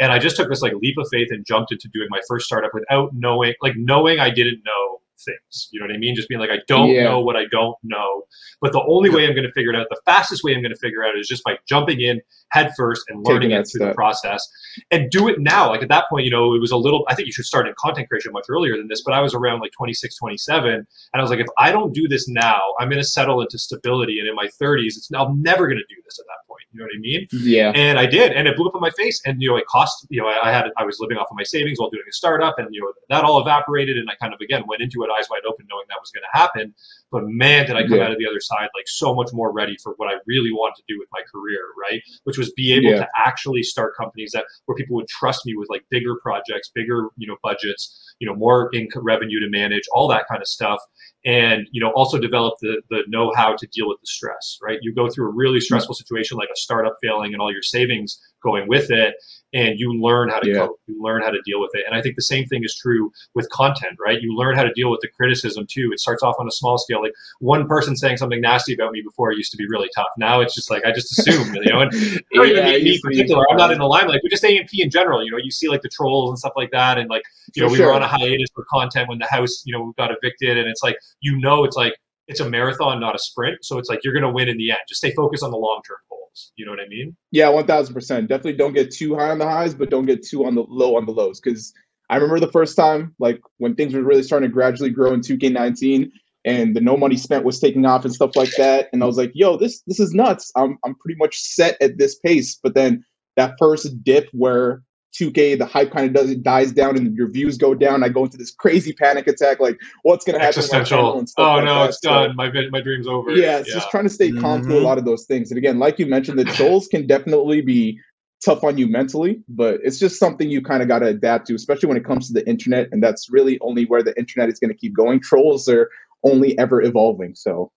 [0.00, 2.46] And I just took this like leap of faith and jumped into doing my first
[2.46, 5.68] startup without knowing, like knowing I didn't know things.
[5.72, 6.14] You know what I mean?
[6.14, 7.04] Just being like, I don't yeah.
[7.04, 8.24] know what I don't know.
[8.60, 10.74] But the only way I'm going to figure it out, the fastest way I'm going
[10.74, 13.80] to figure it out is just by jumping in head first and learning it through
[13.80, 13.88] step.
[13.90, 14.46] the process
[14.90, 15.70] and do it now.
[15.70, 17.66] Like at that point, you know, it was a little, I think you should start
[17.66, 20.72] in content creation much earlier than this, but I was around like 26, 27.
[20.72, 23.58] And I was like, if I don't do this now, I'm going to settle into
[23.58, 24.18] stability.
[24.18, 26.66] And in my 30s, it's, I'm never going to do this at that point.
[26.72, 27.26] You know what I mean?
[27.32, 27.72] Yeah.
[27.74, 28.32] And I did.
[28.32, 29.20] And it blew up in my face.
[29.24, 31.36] And, you know, it cost, you know, I, I had, I was living off of
[31.36, 33.96] my savings while doing a startup and, you know, that all evaporated.
[33.96, 36.24] And I kind of, again, went into it eyes wide open, knowing that was going
[36.30, 36.74] to happen.
[37.12, 38.06] But man, did I come yeah.
[38.06, 40.76] out of the other side like so much more ready for what I really wanted
[40.76, 42.02] to do with my career, right?
[42.24, 43.00] Which was be able yeah.
[43.00, 47.08] to actually start companies that where people would trust me with like bigger projects, bigger,
[47.16, 50.80] you know, budgets, you know, more income revenue to manage, all that kind of stuff
[51.24, 54.92] and you know also develop the the know-how to deal with the stress right you
[54.92, 55.64] go through a really mm-hmm.
[55.64, 59.14] stressful situation like a startup failing and all your savings going with it
[59.52, 60.58] and you learn how to yeah.
[60.58, 61.84] cope you learn how to deal with it.
[61.86, 64.20] And i think the same thing is true with content right?
[64.20, 65.90] You learn how to deal with the criticism too.
[65.92, 67.02] It starts off on a small scale.
[67.02, 70.08] Like one person saying something nasty about me before used to be really tough.
[70.18, 71.92] Now it's just like i just assume you know and
[72.32, 74.90] not even me, me in particular i'm not in the limelight but just amp in
[74.90, 77.22] general you know you see like the trolls and stuff like that and like
[77.54, 77.88] you know we sure.
[77.88, 80.82] were on a hiatus for content when the house you know got evicted and it's
[80.82, 81.94] like you know it's like
[82.32, 84.70] it's a marathon not a sprint so it's like you're going to win in the
[84.70, 85.98] end just stay focused on the long term
[86.32, 86.52] goals.
[86.56, 87.16] you know what I mean?
[87.30, 88.28] Yeah, one thousand percent.
[88.28, 90.96] Definitely don't get too high on the highs, but don't get too on the low
[90.96, 91.40] on the lows.
[91.40, 91.72] Because
[92.10, 95.20] I remember the first time, like when things were really starting to gradually grow in
[95.20, 96.10] 2K19,
[96.44, 98.88] and the no money spent was taking off and stuff like that.
[98.92, 100.50] And I was like, yo, this this is nuts.
[100.56, 102.58] I'm I'm pretty much set at this pace.
[102.62, 103.04] But then
[103.36, 104.82] that first dip where
[105.18, 108.02] 2K, the hype kind of does it dies down and your views go down.
[108.02, 110.58] I go into this crazy panic attack, like what's gonna happen?
[110.58, 111.24] Existential.
[111.38, 111.88] oh like no, that.
[111.90, 112.36] it's so, done.
[112.36, 113.32] My my dream's over.
[113.32, 113.74] Yeah, it's yeah.
[113.74, 114.64] just trying to stay calm mm-hmm.
[114.64, 114.86] through a mm-hmm.
[114.86, 115.50] lot of those things.
[115.50, 118.00] And again, like you mentioned, the trolls can definitely be
[118.44, 121.54] tough on you mentally, but it's just something you kind of got to adapt to,
[121.54, 122.88] especially when it comes to the internet.
[122.90, 125.20] And that's really only where the internet is going to keep going.
[125.20, 125.88] Trolls are
[126.24, 127.34] only ever evolving.
[127.34, 127.70] So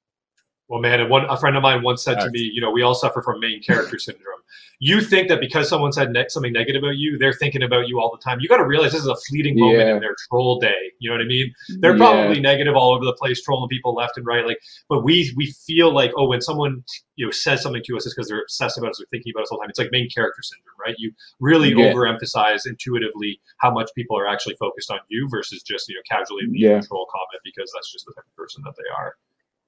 [0.68, 2.82] well, man, and one a friend of mine once said to me, you know, we
[2.82, 4.40] all suffer from main character syndrome.
[4.80, 8.00] You think that because someone said ne- something negative about you, they're thinking about you
[8.00, 8.40] all the time.
[8.40, 9.94] You got to realize this is a fleeting moment yeah.
[9.94, 10.92] in their troll day.
[11.00, 11.54] You know what I mean?
[11.80, 12.42] They're probably yeah.
[12.42, 14.46] negative all over the place, trolling people left and right.
[14.46, 14.58] Like,
[14.90, 16.84] but we we feel like, oh, when someone
[17.16, 19.44] you know says something to us, it's because they're obsessed about us or thinking about
[19.44, 19.70] us all the time.
[19.70, 20.96] It's like main character syndrome, right?
[20.98, 21.94] You really yeah.
[21.94, 26.44] overemphasize intuitively how much people are actually focused on you versus just you know casually
[26.48, 26.80] leaving yeah.
[26.80, 29.16] a troll comment because that's just the type of person that they are.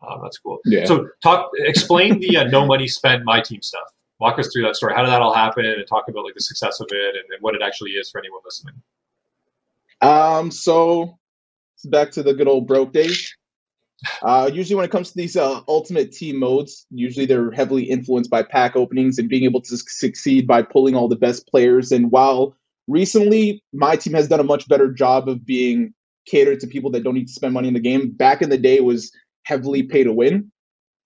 [0.05, 0.59] Um, that's cool.
[0.65, 0.85] Yeah.
[0.85, 3.87] So talk, explain the uh, no money spent my team stuff.
[4.19, 4.93] Walk us through that story.
[4.95, 7.41] How did that all happen, and talk about like the success of it and, and
[7.41, 8.75] what it actually is for anyone listening.
[10.01, 10.51] Um.
[10.51, 11.17] So
[11.85, 13.35] back to the good old broke days.
[14.21, 18.29] Uh, usually, when it comes to these uh, ultimate team modes, usually they're heavily influenced
[18.29, 21.91] by pack openings and being able to succeed by pulling all the best players.
[21.91, 22.55] And while
[22.87, 25.93] recently my team has done a much better job of being
[26.27, 28.11] catered to people that don't need to spend money in the game.
[28.11, 29.11] Back in the day, was
[29.47, 30.51] heavily pay to win.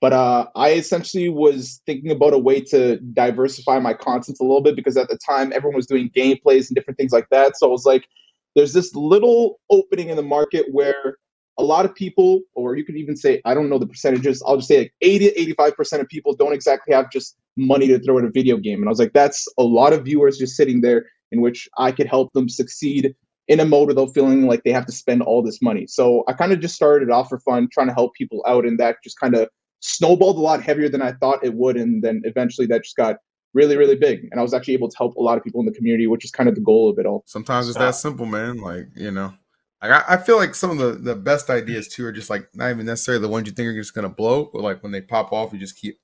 [0.01, 4.61] But uh, I essentially was thinking about a way to diversify my content a little
[4.61, 7.55] bit because at the time everyone was doing gameplays and different things like that.
[7.57, 8.07] So I was like,
[8.55, 11.17] there's this little opening in the market where
[11.59, 14.55] a lot of people, or you could even say, I don't know the percentages, I'll
[14.55, 18.25] just say like 80 85% of people don't exactly have just money to throw at
[18.25, 18.79] a video game.
[18.79, 21.91] And I was like, that's a lot of viewers just sitting there in which I
[21.91, 23.15] could help them succeed
[23.51, 25.85] in a mode without feeling like they have to spend all this money.
[25.85, 28.65] So I kind of just started it off for fun, trying to help people out,
[28.65, 29.49] and that just kind of
[29.81, 31.75] snowballed a lot heavier than I thought it would.
[31.75, 33.17] And then eventually that just got
[33.53, 34.29] really, really big.
[34.31, 36.23] And I was actually able to help a lot of people in the community, which
[36.23, 37.23] is kind of the goal of it all.
[37.25, 38.55] Sometimes it's that simple, man.
[38.55, 39.33] Like, you know,
[39.81, 42.47] like I, I feel like some of the, the best ideas too are just like
[42.55, 45.01] not even necessarily the ones you think are just gonna blow, but like when they
[45.01, 45.99] pop off, you just keep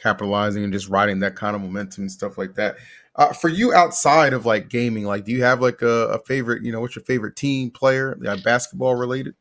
[0.00, 2.76] capitalizing and just riding that kind of momentum and stuff like that.
[3.16, 6.64] Uh, for you outside of like gaming, like do you have like a, a favorite,
[6.64, 9.34] you know, what's your favorite team player, like basketball related?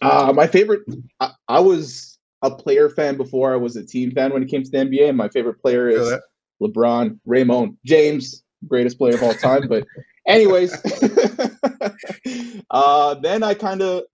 [0.00, 0.82] Uh, my favorite,
[1.20, 4.62] I, I was a player fan before I was a team fan when it came
[4.62, 5.08] to the NBA.
[5.08, 6.14] And my favorite player is
[6.62, 9.66] LeBron, Raymone James, greatest player of all time.
[9.68, 9.84] but
[10.28, 10.72] anyways,
[12.70, 14.04] uh, then I kind of,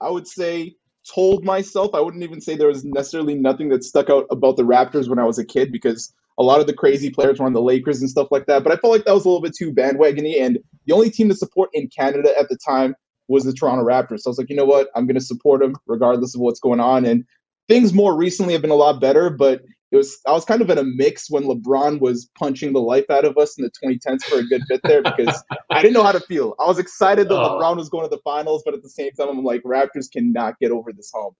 [0.00, 0.76] I would say,
[1.12, 4.62] told myself I wouldn't even say there was necessarily nothing that stuck out about the
[4.62, 7.52] Raptors when I was a kid because a lot of the crazy players were on
[7.52, 8.64] the Lakers and stuff like that.
[8.64, 10.40] But I felt like that was a little bit too bandwagony.
[10.40, 12.94] And the only team to support in Canada at the time
[13.28, 14.20] was the Toronto Raptors.
[14.20, 14.88] So I was like, you know what?
[14.94, 17.04] I'm going to support them regardless of what's going on.
[17.04, 17.24] And
[17.68, 20.70] things more recently have been a lot better, but it was I was kind of
[20.70, 24.24] in a mix when LeBron was punching the life out of us in the 2010s
[24.24, 26.54] for a good bit there because I didn't know how to feel.
[26.58, 27.58] I was excited that oh.
[27.60, 30.58] LeBron was going to the finals, but at the same time, I'm like, Raptors cannot
[30.58, 31.34] get over this hump.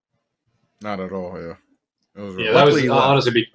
[0.83, 1.41] Not at all.
[1.41, 1.55] Yeah.
[2.37, 3.47] yeah, that was honestly be,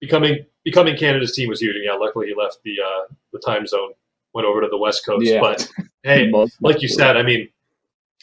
[0.00, 1.76] becoming becoming Canada's team was huge.
[1.76, 3.92] And yeah, luckily he left the uh, the time zone,
[4.34, 5.26] went over to the West Coast.
[5.26, 5.40] Yeah.
[5.40, 5.68] But
[6.02, 7.48] hey, like you said, I mean,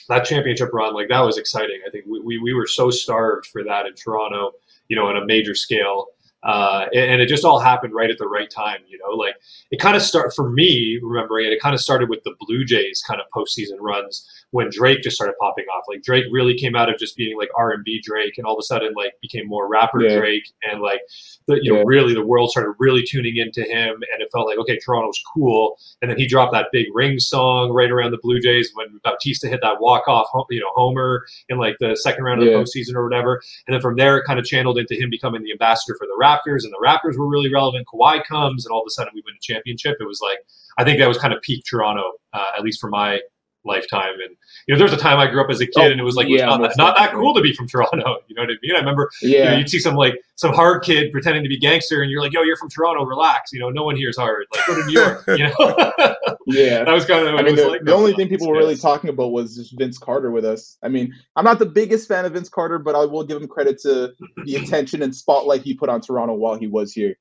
[0.09, 1.79] that championship run, like that was exciting.
[1.87, 4.51] I think we, we, we were so starved for that in Toronto,
[4.89, 6.07] you know, on a major scale.
[6.43, 9.15] Uh, and, and, it just all happened right at the right time, you know.
[9.15, 9.35] Like
[9.71, 11.53] it kind of start for me remembering it.
[11.53, 15.15] It kind of started with the Blue Jays kind of postseason runs when Drake just
[15.15, 15.83] started popping off.
[15.87, 18.53] Like Drake really came out of just being like R and B Drake, and all
[18.53, 20.17] of a sudden like became more rapper yeah.
[20.17, 21.01] Drake, and like
[21.47, 21.79] the, you yeah.
[21.79, 25.21] know really the world started really tuning into him, and it felt like okay Toronto's
[25.33, 25.77] cool.
[26.01, 29.47] And then he dropped that big ring song right around the Blue Jays when Bautista
[29.47, 32.57] hit that walk off you know homer in like the second round of yeah.
[32.57, 33.41] the postseason or whatever.
[33.67, 36.17] And then from there it kind of channeled into him becoming the ambassador for the
[36.21, 37.87] Raptors, and the Raptors were really relevant.
[37.93, 39.97] Kawhi comes, and all of a sudden we win a championship.
[39.99, 40.39] It was like
[40.77, 43.19] I think that was kind of peak Toronto, uh, at least for my
[43.67, 44.13] lifetime.
[44.13, 44.35] And
[44.67, 46.15] you know, there's a time I grew up as a kid, oh, and it was
[46.15, 48.17] like yeah, it was not, that, not that cool to be from Toronto.
[48.27, 48.75] You know what I mean?
[48.75, 49.37] I remember, yeah.
[49.37, 52.21] You know, you'd see some like some hard kid pretending to be gangster, and you're
[52.21, 54.45] like, "Yo, you're from Toronto, relax." You know, no one here is hard.
[54.53, 55.23] Like, go to New York.
[55.27, 55.93] You know?
[56.47, 57.35] yeah, that was kind of.
[57.35, 59.97] I mean, the, like the only thing people were really talking about was just Vince
[59.97, 60.77] Carter with us.
[60.83, 63.47] I mean, I'm not the biggest fan of Vince Carter, but I will give him
[63.47, 64.13] credit to
[64.45, 67.15] the attention and spotlight he put on Toronto while he was here.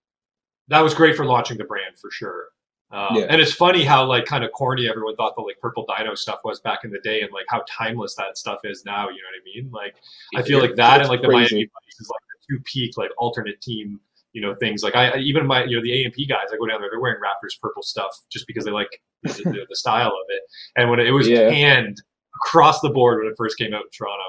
[0.68, 2.48] That was great for launching the brand for sure.
[2.92, 3.26] Um, yeah.
[3.28, 6.40] And it's funny how like kind of corny everyone thought the like purple dino stuff
[6.44, 9.08] was back in the day, and like how timeless that stuff is now.
[9.08, 9.70] You know what I mean?
[9.72, 9.96] Like
[10.36, 11.54] I feel like that and like the crazy.
[11.54, 14.00] Miami Vice is like the two peak like alternate team
[14.36, 16.82] you know things like I even my you know the AMP guys I go down
[16.82, 20.26] there they're wearing Raptors purple stuff just because they like the, the, the style of
[20.28, 20.42] it
[20.76, 21.48] and when it, it was yeah.
[21.48, 21.96] panned
[22.36, 24.22] across the board when it first came out in Toronto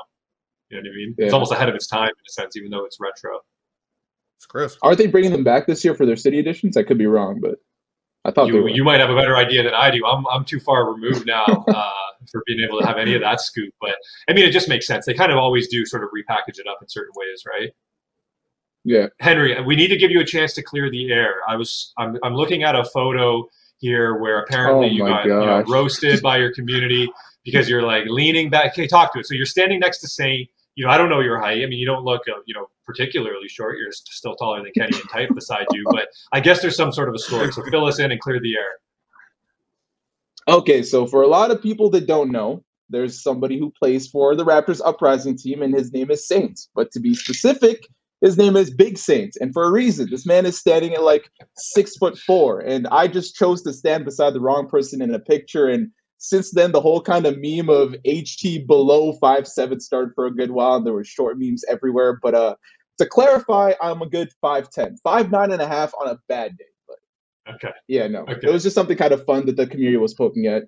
[0.70, 1.26] you know what I mean yeah.
[1.26, 3.42] it's almost ahead of its time in a sense even though it's retro
[4.38, 6.98] it's crisp Aren't they bringing them back this year for their city editions I could
[6.98, 7.60] be wrong but
[8.28, 10.06] I thought you, you might have a better idea than I do.
[10.06, 11.92] I'm, I'm too far removed now uh,
[12.30, 13.74] for being able to have any of that scoop.
[13.80, 13.96] But
[14.30, 15.06] I mean, it just makes sense.
[15.06, 17.72] They kind of always do sort of repackage it up in certain ways, right?
[18.84, 19.08] Yeah.
[19.20, 21.36] Henry, we need to give you a chance to clear the air.
[21.48, 23.48] I was I'm, I'm looking at a photo
[23.80, 27.10] here where apparently oh you got you know, roasted by your community
[27.46, 28.74] because you're like leaning back.
[28.74, 29.26] Okay, talk to it.
[29.26, 30.50] So you're standing next to Saint.
[30.78, 31.64] You know, I don't know your height.
[31.64, 33.78] I mean, you don't look, uh, you know, particularly short.
[33.80, 37.10] You're still taller than Kenny and type beside you, but I guess there's some sort
[37.10, 37.52] of a story.
[37.52, 38.76] So fill us in and clear the air.
[40.48, 44.36] Okay, so for a lot of people that don't know, there's somebody who plays for
[44.36, 46.70] the Raptors Uprising team, and his name is Saints.
[46.76, 47.84] But to be specific,
[48.22, 50.08] his name is Big Saints, and for a reason.
[50.12, 54.06] This man is standing at like six foot four, and I just chose to stand
[54.06, 55.68] beside the wrong person in a picture.
[55.68, 60.26] And since then, the whole kind of meme of HT below five seven started for
[60.26, 60.76] a good while.
[60.76, 62.56] And there were short memes everywhere, but uh,
[62.98, 66.66] to clarify, I'm a good 5'10, 5'9 and a half on a bad day.
[66.88, 67.74] But okay.
[67.88, 68.22] Yeah, no.
[68.22, 68.40] Okay.
[68.44, 70.64] It was just something kind of fun that the community was poking at.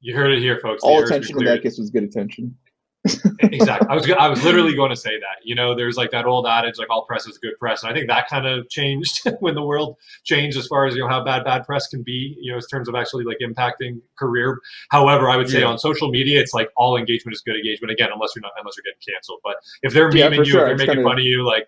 [0.00, 0.82] You heard it here, folks.
[0.82, 2.56] All attention in that case was good attention.
[3.40, 3.88] Exactly.
[3.88, 5.44] I was I was literally going to say that.
[5.44, 7.94] You know, there's like that old adage, like all press is good press, and I
[7.94, 11.24] think that kind of changed when the world changed as far as you know how
[11.24, 12.36] bad bad press can be.
[12.40, 14.58] You know, in terms of actually like impacting career.
[14.90, 15.66] However, I would say yeah.
[15.66, 17.90] on social media, it's like all engagement is good engagement.
[17.90, 19.40] Again, unless you're not unless you're getting canceled.
[19.42, 20.60] But if they're yeah, memeing you, sure.
[20.60, 21.08] if they're making kinda...
[21.08, 21.66] fun of you, like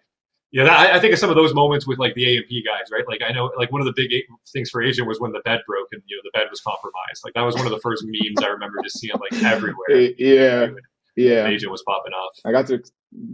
[0.55, 3.03] yeah, that, I think of some of those moments with like the AMP guys, right?
[3.09, 4.13] Like I know, like one of the big
[4.53, 7.25] things for Agent was when the bed broke and you know the bed was compromised.
[7.25, 10.13] Like that was one of the first memes I remember just seeing like everywhere.
[10.17, 10.69] Yeah,
[11.17, 11.47] yeah.
[11.47, 12.39] Asian was popping off.
[12.45, 12.83] I got to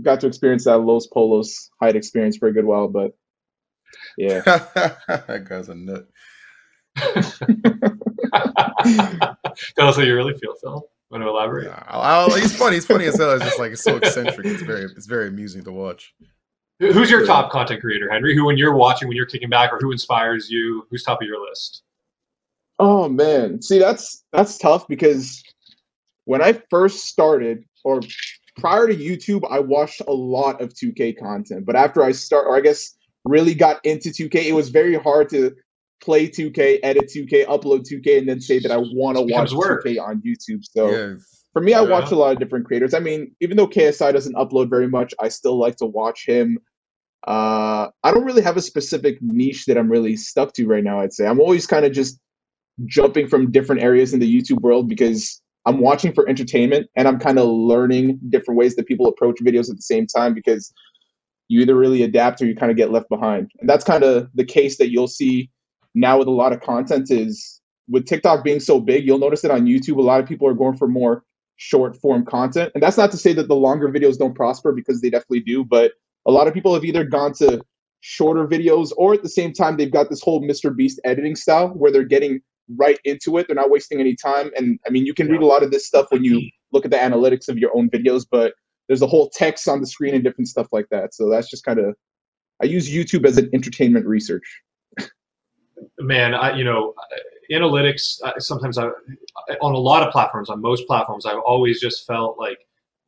[0.02, 3.12] got to experience that Los Polos height experience for a good while, but
[4.16, 6.06] yeah, that guy's a nut.
[9.76, 10.88] Tell us how you really feel, Phil.
[11.10, 11.66] Want to elaborate?
[11.66, 12.76] Yeah, I'll, I'll, he's funny.
[12.76, 13.32] He's funny as hell.
[13.32, 14.46] It's just like it's so eccentric.
[14.46, 16.14] It's very it's very amusing to watch.
[16.78, 18.34] Who's your top content creator, Henry?
[18.34, 20.86] Who, when you're watching, when you're kicking back, or who inspires you?
[20.90, 21.82] Who's top of your list?
[22.78, 25.42] Oh man, see that's that's tough because
[26.24, 28.00] when I first started, or
[28.58, 31.66] prior to YouTube, I watched a lot of 2K content.
[31.66, 35.28] But after I start, or I guess really got into 2K, it was very hard
[35.30, 35.54] to
[36.02, 39.84] play 2K, edit 2K, upload 2K, and then say that I want to watch work.
[39.84, 40.64] 2K on YouTube.
[40.64, 40.90] So.
[40.90, 41.14] Yeah
[41.52, 41.88] for me, I yeah.
[41.88, 42.94] watch a lot of different creators.
[42.94, 46.58] I mean, even though KSI doesn't upload very much, I still like to watch him.
[47.26, 51.00] Uh, I don't really have a specific niche that I'm really stuck to right now.
[51.00, 52.18] I'd say I'm always kind of just
[52.86, 55.82] jumping from different areas in the YouTube world because I'm mm-hmm.
[55.82, 59.76] watching for entertainment and I'm kind of learning different ways that people approach videos at
[59.76, 60.72] the same time because
[61.48, 63.50] you either really adapt or you kind of get left behind.
[63.60, 65.50] And that's kind of the case that you'll see
[65.94, 69.50] now with a lot of content is with TikTok being so big, you'll notice that
[69.50, 71.24] on YouTube a lot of people are going for more
[71.56, 72.70] short form content.
[72.74, 75.64] And that's not to say that the longer videos don't prosper because they definitely do,
[75.64, 75.92] but
[76.26, 77.60] a lot of people have either gone to
[78.00, 80.74] shorter videos or at the same time they've got this whole Mr.
[80.74, 82.40] Beast editing style where they're getting
[82.76, 83.46] right into it.
[83.46, 84.50] They're not wasting any time.
[84.56, 86.40] And I mean, you can read a lot of this stuff when you
[86.72, 88.54] look at the analytics of your own videos, but
[88.88, 91.14] there's a whole text on the screen and different stuff like that.
[91.14, 91.94] So that's just kind of,
[92.62, 94.62] I use YouTube as an entertainment research.
[95.98, 96.94] Man, I, you know,
[97.50, 98.88] analytics, sometimes I,
[99.62, 102.66] on a lot of platforms, on most platforms, I've always just felt like,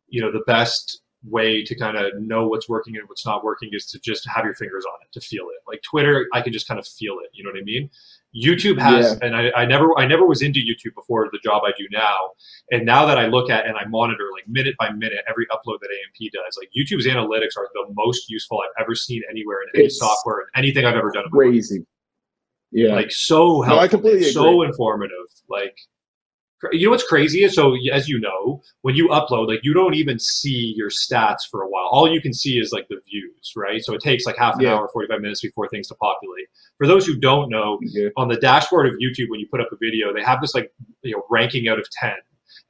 [0.09, 3.70] you know, the best way to kind of know what's working and what's not working
[3.72, 6.53] is to just have your fingers on it to feel it like twitter i can
[6.53, 7.88] just kind of feel it you know what i mean
[8.35, 9.27] youtube has yeah.
[9.27, 12.16] and I, I never i never was into youtube before the job i do now.
[12.71, 15.81] And now that i look at and i monitor like minute by minute every upload
[15.81, 19.68] that amp does like youtube's analytics are the most useful i've ever seen anywhere in
[19.79, 21.85] any it's software and anything i've ever done crazy.
[22.73, 22.95] Yeah.
[22.95, 25.77] Like so helpful no, I completely so informative like
[26.70, 29.94] you know what's crazy is so as you know when you upload like you don't
[29.94, 31.88] even see your stats for a while.
[31.90, 33.83] All you can see is like the views right?
[33.83, 34.75] So it takes like half an yeah.
[34.75, 36.46] hour 45 minutes before things to populate.
[36.79, 38.09] For those who don't know yeah.
[38.16, 40.72] on the dashboard of youtube when you put up a video they have this like
[41.03, 42.11] you know ranking out of 10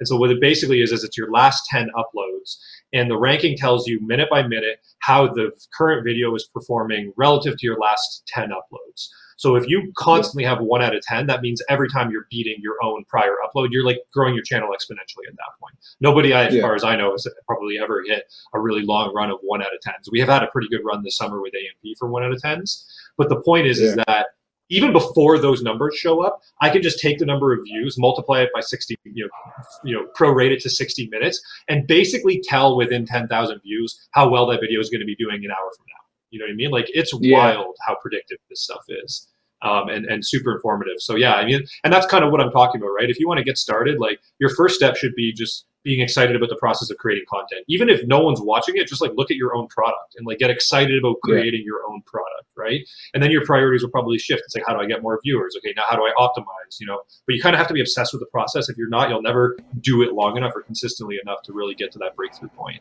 [0.00, 2.57] and so what it basically is is it's your last 10 uploads
[2.92, 7.57] and the ranking tells you minute by minute how the current video is performing relative
[7.57, 9.09] to your last 10 uploads
[9.42, 12.59] so if you constantly have one out of 10, that means every time you're beating
[12.61, 15.74] your own prior upload, you're like growing your channel exponentially at that point.
[16.00, 16.62] Nobody, as yeah.
[16.62, 19.74] far as I know, has probably ever hit a really long run of one out
[19.74, 20.12] of 10s.
[20.12, 22.40] We have had a pretty good run this summer with AMP for one out of
[22.40, 22.85] 10s.
[23.18, 23.87] But the point is, yeah.
[23.88, 24.26] is that
[24.68, 28.42] even before those numbers show up, I can just take the number of views, multiply
[28.42, 29.52] it by 60, you know,
[29.83, 34.46] you know, prorate it to 60 minutes, and basically tell within 10,000 views how well
[34.46, 36.02] that video is going to be doing an hour from now.
[36.31, 36.70] You know what I mean?
[36.70, 37.38] Like it's yeah.
[37.38, 39.26] wild how predictive this stuff is
[39.62, 40.96] um, and, and super informative.
[40.98, 43.09] So yeah, I mean, and that's kind of what I'm talking about, right?
[43.09, 46.37] If you want to get started, like your first step should be just being excited
[46.37, 47.64] about the process of creating content.
[47.68, 50.38] Even if no one's watching it, just like look at your own product and like
[50.38, 51.66] get excited about creating yeah.
[51.66, 52.81] your own product, right?
[53.14, 54.42] And then your priorities will probably shift.
[54.44, 55.57] It's like, how do I get more viewers?
[55.59, 56.79] Okay, now how do I optimize?
[56.81, 58.68] You know, but you kind of have to be obsessed with the process.
[58.68, 61.90] If you're not, you'll never do it long enough or consistently enough to really get
[61.92, 62.81] to that breakthrough point.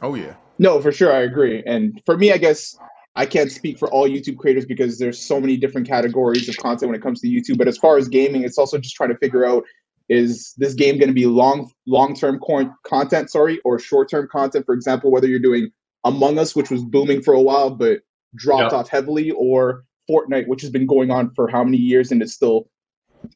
[0.00, 0.34] Oh yeah.
[0.58, 1.62] No, for sure, I agree.
[1.66, 2.78] And for me, I guess
[3.16, 6.90] I can't speak for all YouTube creators because there's so many different categories of content
[6.90, 7.58] when it comes to YouTube.
[7.58, 9.64] But as far as gaming, it's also just trying to figure out
[10.08, 12.40] is this game going to be long long term
[12.84, 14.66] content, sorry, or short term content?
[14.66, 15.70] For example, whether you're doing
[16.04, 18.00] Among Us, which was booming for a while but
[18.34, 18.72] dropped yep.
[18.72, 22.34] off heavily, or Fortnite, which has been going on for how many years and it's
[22.34, 22.68] still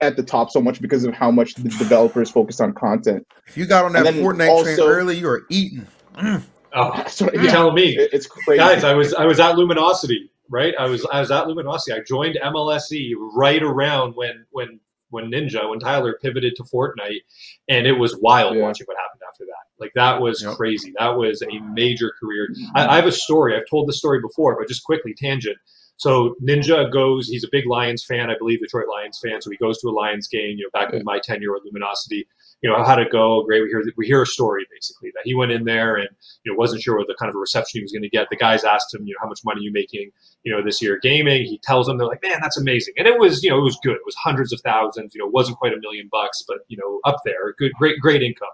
[0.03, 3.27] at the top so much because of how much the developers focus on content.
[3.47, 5.87] If you got on that Fortnite also, train early, you are eating.
[6.17, 6.43] Mm.
[6.79, 7.51] Oh, what, you're yeah.
[7.51, 8.85] telling me, it's crazy, guys.
[8.85, 10.74] I was I was at Luminosity, right?
[10.79, 11.93] I was I was at Luminosity.
[11.99, 17.22] I joined MLSE right around when when when Ninja when Tyler pivoted to Fortnite,
[17.68, 18.62] and it was wild yeah.
[18.62, 19.83] watching what happened after that.
[19.83, 20.57] Like that was yep.
[20.57, 20.93] crazy.
[20.99, 22.49] That was a major career.
[22.74, 23.57] I, I have a story.
[23.57, 25.57] I've told the story before, but just quickly tangent.
[25.97, 29.43] So Ninja goes, he's a big Lions fan, I believe Detroit Lions fan.
[29.43, 32.29] So he goes to a Lions game, you know, back in my tenure at Luminosity
[32.62, 33.42] you know, how'd it go?
[33.44, 33.62] Great.
[33.62, 36.09] We hear we hear a story basically that he went in there and
[36.44, 38.28] you know wasn't sure what the kind of a reception he was going to get.
[38.30, 40.11] The guys asked him, you know, how much money are you making,
[40.42, 41.44] you know, this year gaming.
[41.44, 43.78] He tells them they're like, man, that's amazing, and it was you know it was
[43.82, 43.94] good.
[43.94, 45.14] It was hundreds of thousands.
[45.14, 48.22] You know, wasn't quite a million bucks, but you know, up there, good, great, great
[48.22, 48.48] income.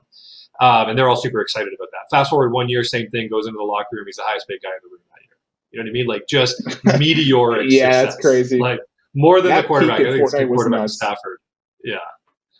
[0.61, 2.14] Um, and they're all super excited about that.
[2.16, 4.05] Fast forward one year, same thing goes into the locker room.
[4.07, 5.36] He's the highest paid guy in the room that year.
[5.72, 6.07] You know what I mean?
[6.07, 6.62] Like just
[6.98, 7.66] meteoric.
[7.70, 8.14] yeah, success.
[8.14, 8.59] it's crazy.
[8.61, 8.78] Like
[9.16, 10.00] more than That the quarterback.
[10.00, 10.94] I think it's the quarterback nuts.
[10.94, 11.38] Stafford.
[11.82, 11.96] Yeah,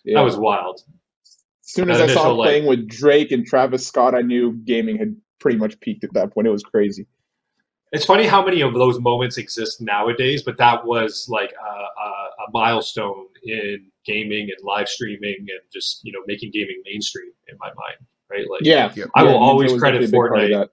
[0.05, 0.15] Yeah.
[0.19, 0.81] that was wild.
[1.75, 4.21] As soon as that I saw him like- playing with Drake and Travis Scott, I
[4.23, 6.47] knew gaming had pretty much peaked at that point.
[6.47, 7.07] It was crazy.
[7.93, 12.09] It's funny how many of those moments exist nowadays, but that was like a, a,
[12.47, 17.57] a milestone in gaming and live streaming and just you know making gaming mainstream in
[17.61, 17.99] my mind,
[18.31, 18.49] right?
[18.51, 19.11] Like, Yeah, Yep.
[19.15, 20.71] I will Yeah, Ninja always credit definitely a of Fortnite that.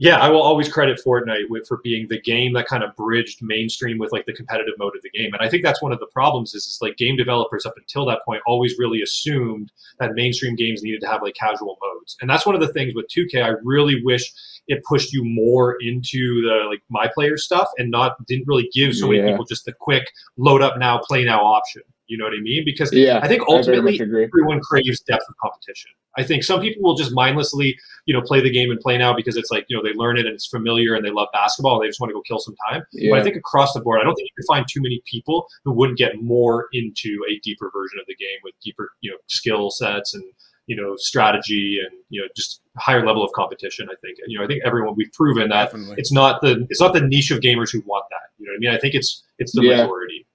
[0.00, 3.40] Yeah, I will always credit Fortnite with, for being the game that kind of bridged
[3.42, 5.34] mainstream with like the competitive mode of the game.
[5.34, 8.06] And I think that's one of the problems is, is like game developers up until
[8.06, 12.16] that point always really assumed that mainstream games needed to have like casual modes.
[12.22, 14.32] And that's one of the things with 2K I really wish
[14.68, 18.94] it pushed you more into the like my player stuff and not didn't really give
[18.94, 19.32] so many Yeah.
[19.32, 21.82] people just the quick load up now, play now option.
[22.10, 22.64] You know what I mean?
[22.64, 24.24] Because Yeah, I think ultimately much agree.
[24.24, 25.92] everyone craves depth of competition.
[26.18, 29.14] I think some people will just mindlessly, you know, play the game and play now
[29.14, 31.76] because it's like, you know, they learn it and it's familiar and they love basketball
[31.76, 32.82] and they just want to go kill some time.
[33.10, 35.46] But I think across the board, I don't think you can find too many people
[35.64, 39.16] who wouldn't get more into a deeper version of the game with deeper, you know,
[39.28, 40.24] skill sets and,
[40.66, 43.86] you know, strategy and, you know, just higher level of competition.
[43.88, 45.94] I think, you know, I think everyone we've proven that Definitely.
[45.96, 48.30] it's not the, it's not the niche of gamers who want that.
[48.38, 48.70] You know what I mean?
[48.76, 49.82] I think it's, it's the Yeah.
[49.82, 50.26] majority.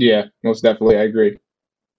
[0.00, 1.38] Yeah, most definitely, I agree.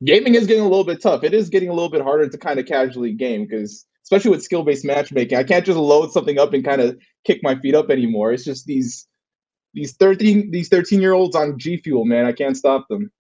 [0.03, 1.23] Gaming is getting a little bit tough.
[1.23, 4.43] It is getting a little bit harder to kind of casually game because, especially with
[4.43, 7.89] skill-based matchmaking, I can't just load something up and kind of kick my feet up
[7.89, 8.31] anymore.
[8.31, 9.07] It's just these
[9.73, 12.25] these thirteen these thirteen year olds on G Fuel, man.
[12.25, 13.11] I can't stop them.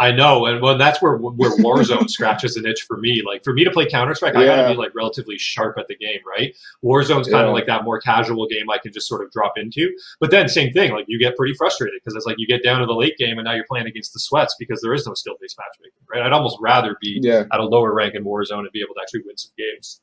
[0.00, 3.22] I know, and well, that's where where Warzone scratches an itch for me.
[3.26, 5.96] Like for me to play Counter Strike, I gotta be like relatively sharp at the
[5.96, 6.54] game, right?
[6.84, 7.48] Warzone's kind Yeah.
[7.48, 9.90] of like that more casual game I can just sort of drop into.
[10.20, 12.78] But then same thing, like you get pretty frustrated because it's like you get down
[12.80, 15.14] to the late game and now you're playing against the sweats because there is no
[15.14, 16.22] skill based matchmaking, right?
[16.22, 19.00] I'd almost rather be Yeah, at a lower rank in Warzone and be able to
[19.02, 20.00] actually win some games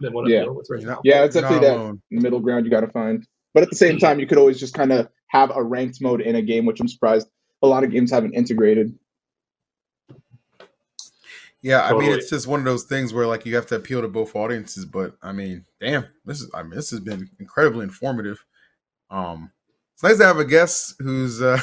[0.00, 0.40] than what I'm Yeah.
[0.44, 1.00] dealing with right now.
[1.04, 1.68] Yeah, it's you're definitely
[2.10, 2.22] that.
[2.22, 3.26] middle ground you got to find.
[3.52, 6.22] But at the same time, you could always just kind of have a ranked mode
[6.22, 7.28] in a game, which I'm surprised
[7.62, 8.98] a lot of games haven't integrated.
[11.62, 14.00] Yeah, I mean, it's just one of those things where like you have to appeal
[14.00, 14.86] to both audiences.
[14.86, 18.42] But I mean, damn, this is I mean, this has been incredibly informative.
[19.10, 19.50] Um,
[19.94, 21.60] it's nice to have a guest who's uh,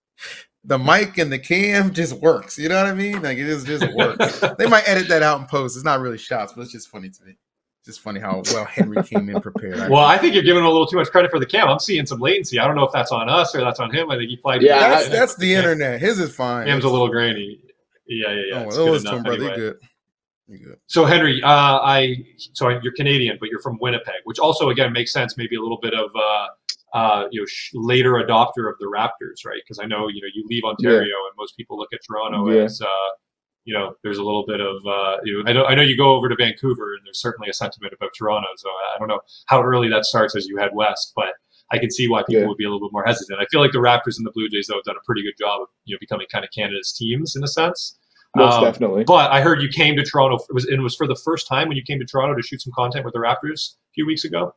[0.64, 2.58] the mic and the cam just works.
[2.58, 3.20] You know what I mean?
[3.22, 4.40] Like it just just works.
[4.58, 5.76] they might edit that out in post.
[5.76, 7.36] It's not really shots, but it's just funny to me.
[7.84, 9.90] Just funny how well Henry came in prepared.
[9.90, 11.68] Well, I think you're giving him a little too much credit for the cam.
[11.68, 12.58] I'm seeing some latency.
[12.58, 14.10] I don't know if that's on us or that's on him.
[14.10, 14.62] I think he flied.
[14.62, 16.00] Yeah, that's that's the internet.
[16.00, 16.66] His is fine.
[16.66, 17.60] Cam's a little grainy.
[18.08, 18.58] Yeah, yeah, yeah.
[18.58, 19.36] Oh, it's well, good to enough him, brother.
[19.44, 19.50] anyway.
[19.56, 19.78] You good?
[20.48, 20.78] You good?
[20.86, 22.16] So Henry, uh, I
[22.52, 25.36] so you're Canadian, but you're from Winnipeg, which also again makes sense.
[25.36, 26.46] Maybe a little bit of uh,
[26.96, 29.60] uh, you know sh- later adopter of the Raptors, right?
[29.64, 32.62] Because I know you know you leave Ontario, and most people look at Toronto Yeah.
[32.62, 32.86] as uh,
[33.64, 35.96] you know there's a little bit of uh, you know I know I know you
[35.96, 38.48] go over to Vancouver, and there's certainly a sentiment about Toronto.
[38.56, 41.30] So I don't know how early that starts as you head west, but
[41.72, 42.48] I can see why people Yeah.
[42.48, 43.40] would be a little bit more hesitant.
[43.40, 45.34] I feel like the Raptors and the Blue Jays though have done a pretty good
[45.38, 47.98] job of you know becoming kind of Canada's teams in a sense.
[48.36, 49.04] Most Um, definitely.
[49.04, 50.36] But I heard you came to Toronto.
[50.48, 52.42] It was and it was for the first time when you came to Toronto to
[52.42, 54.54] shoot some content with the Raptors a few weeks ago.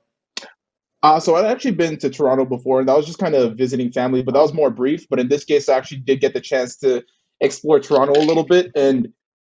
[1.01, 3.89] Uh, so I'd actually been to Toronto before, and that was just kind of visiting
[3.89, 5.07] family, but that was more brief.
[5.09, 7.03] But in this case, I actually did get the chance to
[7.39, 9.07] explore Toronto a little bit, and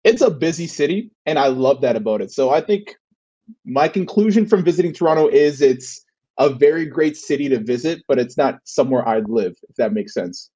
[0.03, 2.31] it's a busy city, and I love that about it.
[2.31, 2.93] So I think
[3.65, 6.03] my conclusion from visiting Toronto is it's
[6.39, 10.13] a very great city to visit, but it's not somewhere I'd live, if that makes
[10.13, 10.49] sense.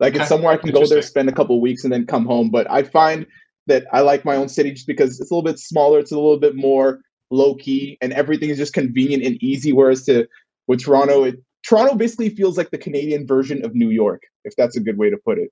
[0.00, 2.50] Like it's somewhere I can go there, spend a couple weeks, and then come home.
[2.50, 3.24] But I find
[3.68, 6.16] that I like my own city just because it's a little bit smaller, it's a
[6.16, 7.00] little bit more
[7.30, 9.72] low key, and everything is just convenient and easy.
[9.72, 10.26] Whereas to
[10.66, 14.76] with Toronto, it, Toronto basically feels like the Canadian version of New York, if that's
[14.76, 15.50] a good way to put it.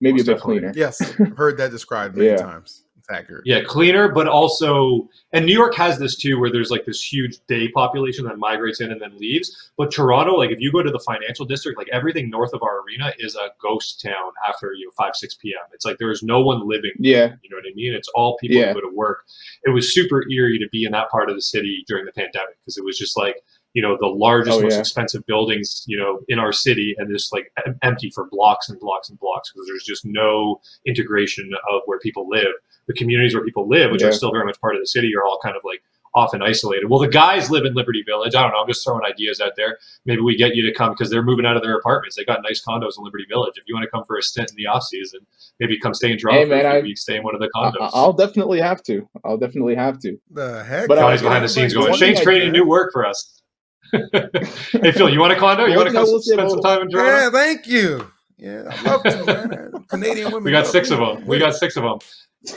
[0.00, 0.58] Maybe Most a bit definitely.
[0.58, 0.72] cleaner.
[0.74, 2.36] Yes, I've heard that described many Yeah.
[2.36, 2.83] times.
[3.10, 3.42] Accurate.
[3.44, 7.36] Yeah, cleaner, but also, and New York has this too, where there's like this huge
[7.48, 9.70] day population that migrates in and then leaves.
[9.76, 12.80] But Toronto, like if you go to the financial district, like everything north of our
[12.80, 15.60] arena is a ghost town after you know five six p.m.
[15.74, 16.92] It's like there's no one living.
[16.98, 17.92] Yeah, You know what I mean?
[17.92, 18.68] It's all people Yeah.
[18.72, 19.24] who go to work.
[19.64, 22.56] It was super eerie to be in that part of the city during the pandemic
[22.64, 23.36] because it was just like,
[23.74, 24.80] you know, the largest, Oh, most yeah.
[24.80, 28.78] expensive buildings, you know, in our city and just like em- empty for blocks and
[28.80, 32.52] blocks and blocks because there's just no integration of where people live.
[32.86, 34.08] The communities where people live, which Yeah.
[34.08, 35.82] are still very much part of the city, are all kind of like
[36.16, 36.88] often isolated.
[36.88, 38.36] Well, the guys live in Liberty Village.
[38.36, 38.58] I don't know.
[38.60, 39.78] I'm just throwing ideas out there.
[40.06, 42.14] Maybe we get you to come because they're moving out of their apartments.
[42.14, 43.54] They got nice condos in Liberty Village.
[43.56, 45.20] If you want to come for a stint in the off season,
[45.58, 47.40] maybe come stay in Toronto Hey, man, for a few I- stay in one of
[47.40, 47.80] the condos.
[47.80, 49.08] I- I'll definitely have to.
[49.24, 50.16] I'll definitely have to.
[50.30, 50.86] The heck?
[50.86, 53.40] But, Johnny's behind the scenes going, one thing Shane's creating did- new work for us.
[53.92, 55.66] hey, Phil, you want a condo?
[55.66, 57.10] You want to thing I come will spend some time in Toronto?
[57.10, 58.06] Yeah, thank you.
[58.38, 59.72] Yeah, I love to, man.
[59.88, 60.44] Canadian women.
[60.44, 61.26] We got love six of them.
[61.26, 61.98] We got six of them.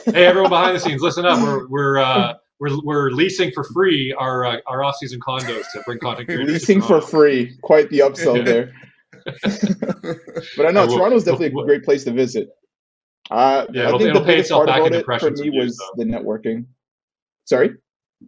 [0.05, 1.41] Hey, everyone behind the scenes, listen up.
[1.41, 5.81] We're we're uh, we're, we're leasing for free our uh, our off season condos to
[5.85, 6.47] bring content creators.
[6.47, 7.55] to Leasing for free.
[7.61, 8.73] Quite the upsell there.
[10.57, 12.49] But I know Yeah, we'll- Toronto's definitely we'll- a great place to visit.
[13.29, 15.55] Uh, Yeah, I it'll- think it'll the pay biggest part about it for me and
[15.57, 16.03] was though.
[16.03, 16.65] the networking.
[17.45, 17.69] Sorry.
[18.21, 18.25] I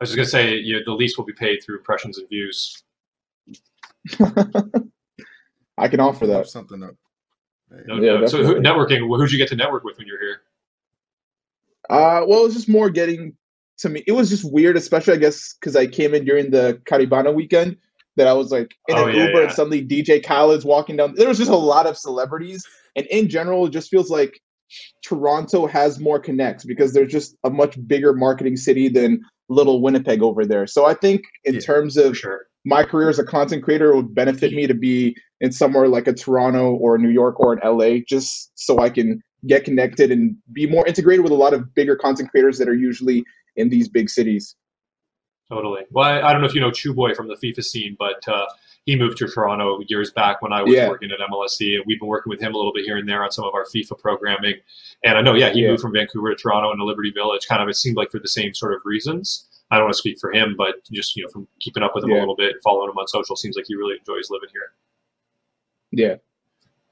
[0.00, 2.82] was just gonna say, you the lease will be paid through impressions and views.
[5.78, 6.48] I can offer that.
[6.48, 6.94] something up.
[7.86, 8.28] No Yeah, doubt.
[8.30, 8.98] So, who, networking.
[9.06, 10.42] Who'd you get to network with when you're here?
[11.92, 13.36] Uh, well, it was just more getting
[13.78, 14.02] to me.
[14.06, 17.76] It was just weird, especially I guess because I came in during the Caribana weekend.
[18.16, 19.44] That I was like in Oh, an yeah, Uber yeah.
[19.44, 21.14] and suddenly DJ Khaled's walking down.
[21.14, 22.62] There was just a lot of celebrities,
[22.94, 24.38] and in general, it just feels like
[25.02, 30.22] Toronto has more connects because there's just a much bigger marketing city than little Winnipeg
[30.22, 30.66] over there.
[30.66, 32.46] So I think in Yeah, terms of sure.
[32.64, 36.06] my career as a content creator, it would benefit me to be in somewhere like
[36.06, 40.36] a Toronto or New York or an LA, just so I can get connected and
[40.52, 43.24] be more integrated with a lot of bigger content creators that are usually
[43.56, 44.56] in these big cities.
[45.50, 45.82] Totally.
[45.90, 48.46] Well, I, I don't know if you know Chuboi from the FIFA scene, but uh,
[48.86, 50.88] he moved to Toronto years back when I was Yeah.
[50.88, 53.22] working at MLSE, and we've been working with him a little bit here and there
[53.22, 54.54] on some of our FIFA programming.
[55.04, 55.70] And I know, yeah, he Yeah.
[55.70, 57.46] moved from Vancouver to Toronto and to Liberty Village.
[57.46, 59.48] Kind of, it seemed like for the same sort of reasons.
[59.70, 62.04] I don't want to speak for him, but just you know, from keeping up with
[62.04, 64.72] him a little bit, following him on social, seems like he really enjoys living here.
[65.90, 66.16] Yeah.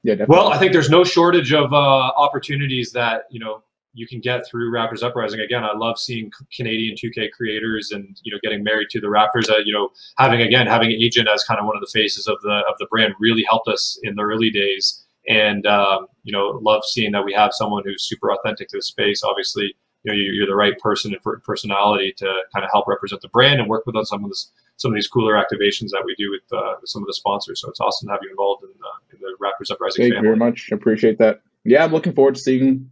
[0.03, 0.35] Yeah, definitely.
[0.35, 1.75] Well, I think there's no shortage of uh,
[2.17, 3.61] opportunities that you know
[3.93, 5.41] you can get through Raptors Uprising.
[5.41, 9.49] Again, I love seeing Canadian 2K creators and you know getting married to the Raptors.
[9.49, 12.37] Uh, you know, having again having Agent as kind of one of the faces of
[12.41, 15.05] the of the brand really helped us in the early days.
[15.29, 18.81] And um, you know, love seeing that we have someone who's super authentic to the
[18.81, 19.21] space.
[19.23, 22.87] Obviously, you know, you- you're the right person and per- personality to kind of help
[22.87, 25.35] represent the brand and work with us on some of this some of these cooler
[25.35, 27.61] activations that we do with uh, some of the sponsors.
[27.61, 30.21] So it's awesome to have you involved in, uh, in the Raptors Uprising Thank you
[30.21, 30.71] very much.
[30.71, 31.41] Appreciate that.
[31.63, 32.89] Yeah, I'm looking forward to seeing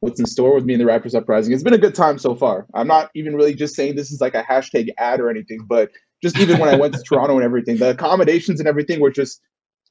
[0.00, 1.52] what's in store with me and the Raptors Uprising.
[1.52, 2.66] It's been a good time so far.
[2.72, 5.90] I'm not even really just saying this is like a hashtag ad or anything, but
[6.22, 9.42] just even when I went to Toronto and everything, the accommodations and everything were just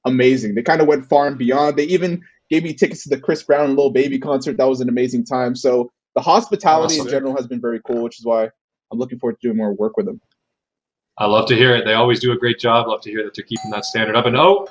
[0.06, 0.56] amazing.
[0.56, 1.78] They kind of went far and beyond.
[1.78, 4.58] They even gave me tickets to the Chris Brown and Lil Baby concert.
[4.58, 5.56] That was an amazing time.
[5.56, 8.50] So the hospitality in general has been very cool, which is why
[8.92, 10.20] I'm looking forward to doing more work with them.
[11.20, 11.86] I love to hear it.
[11.86, 12.88] They always do a great job.
[12.88, 14.26] Love to hear that they're keeping that standard up.
[14.26, 14.68] And oh,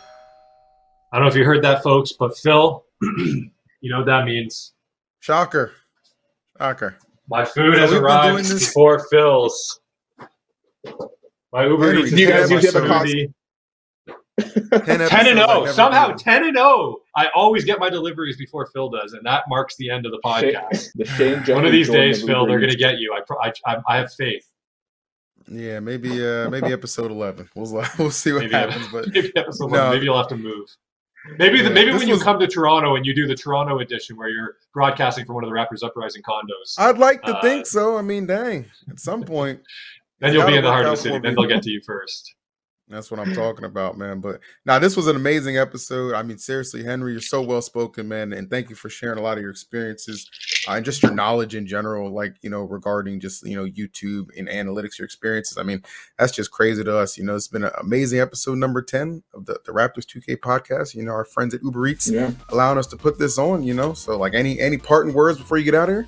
[1.13, 3.51] I don't know if you heard that, folks, but Phil, you
[3.83, 4.73] know what that means.
[5.21, 5.73] Shocker.
[6.59, 6.97] Shocker.
[7.29, 9.81] My food So has arrived doing this- before Phil's.
[11.53, 13.33] My Uber Henry, Eats you guys has my usually have a smoothie.
[14.39, 15.67] 10 10 and episodes, 0.
[15.73, 16.19] Somehow did.
[16.19, 16.99] 10 and 0.
[17.17, 20.21] I always get my deliveries before Phil does, and that marks the end of the
[20.25, 20.91] podcast.
[20.95, 23.15] the Shane One of these days, Phil, Uber they're going to get you.
[23.43, 24.47] I, I, I have faith.
[25.49, 27.49] Yeah, maybe uh maybe episode 11.
[27.55, 29.85] We'll we'll see what Maybe, happens, but maybe episode No.
[29.85, 29.91] one.
[29.93, 30.69] Maybe you'll have to move.
[31.39, 34.29] Maybe the, maybe when you come to Toronto and you do the Toronto edition where
[34.29, 37.97] you're broadcasting from one of the Raptors Uprising condos, I'd like to Uh, think so.
[37.99, 39.61] I mean, dang, at some point
[40.21, 41.19] then you'll be in the heart of the city.
[41.19, 42.35] Then they'll get to you first.
[42.89, 44.21] That's what I'm talking about, man.
[44.21, 46.15] But now this was an amazing episode.
[46.15, 49.23] I mean, seriously, Henry, you're so well spoken, man, and thank you for sharing a
[49.23, 50.31] lot of your experiences
[50.69, 54.27] uh, and just your knowledge in general, like you know, regarding just you know YouTube
[54.39, 55.59] and analytics, your experiences.
[55.59, 55.83] I mean,
[56.17, 57.19] that's just crazy to us.
[57.19, 60.95] You know, it's been an amazing episode number ten of the the Raptors 2K podcast.
[60.95, 62.31] You know, our friends at Uber Eats Yeah.
[62.51, 63.65] allowing us to put this on.
[63.65, 66.07] You know, so like any any parting words before you get out of here.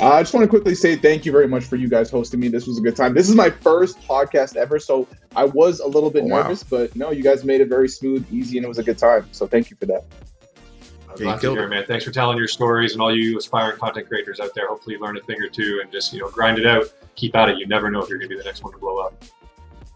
[0.00, 2.40] Uh, I just want to quickly say thank you very much for you guys hosting
[2.40, 2.48] me.
[2.48, 3.14] This was a good time.
[3.14, 6.42] This is my first podcast ever, so I was a little bit Oh, wow.
[6.42, 8.98] nervous, but no, you guys made it very smooth, easy, and it was a good
[8.98, 9.26] time.
[9.32, 10.04] So thank you for that.
[11.10, 11.84] I'm Yeah, you glad to hear, man.
[11.86, 14.68] Thanks for telling your stories and all you aspiring content creators out there.
[14.68, 16.84] Hopefully, you learn a thing or two and just you know grind it out.
[17.16, 17.58] Keep at it.
[17.58, 19.24] You never know if you're going to be the next one to blow up.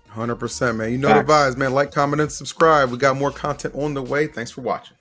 [0.09, 0.91] Hundred percent, man.
[0.93, 1.27] You know Facts.
[1.27, 1.73] the vibes, man.
[1.75, 2.91] Like, comment, and subscribe.
[2.91, 4.27] We got more content on the way.
[4.27, 4.97] Thanks for watching.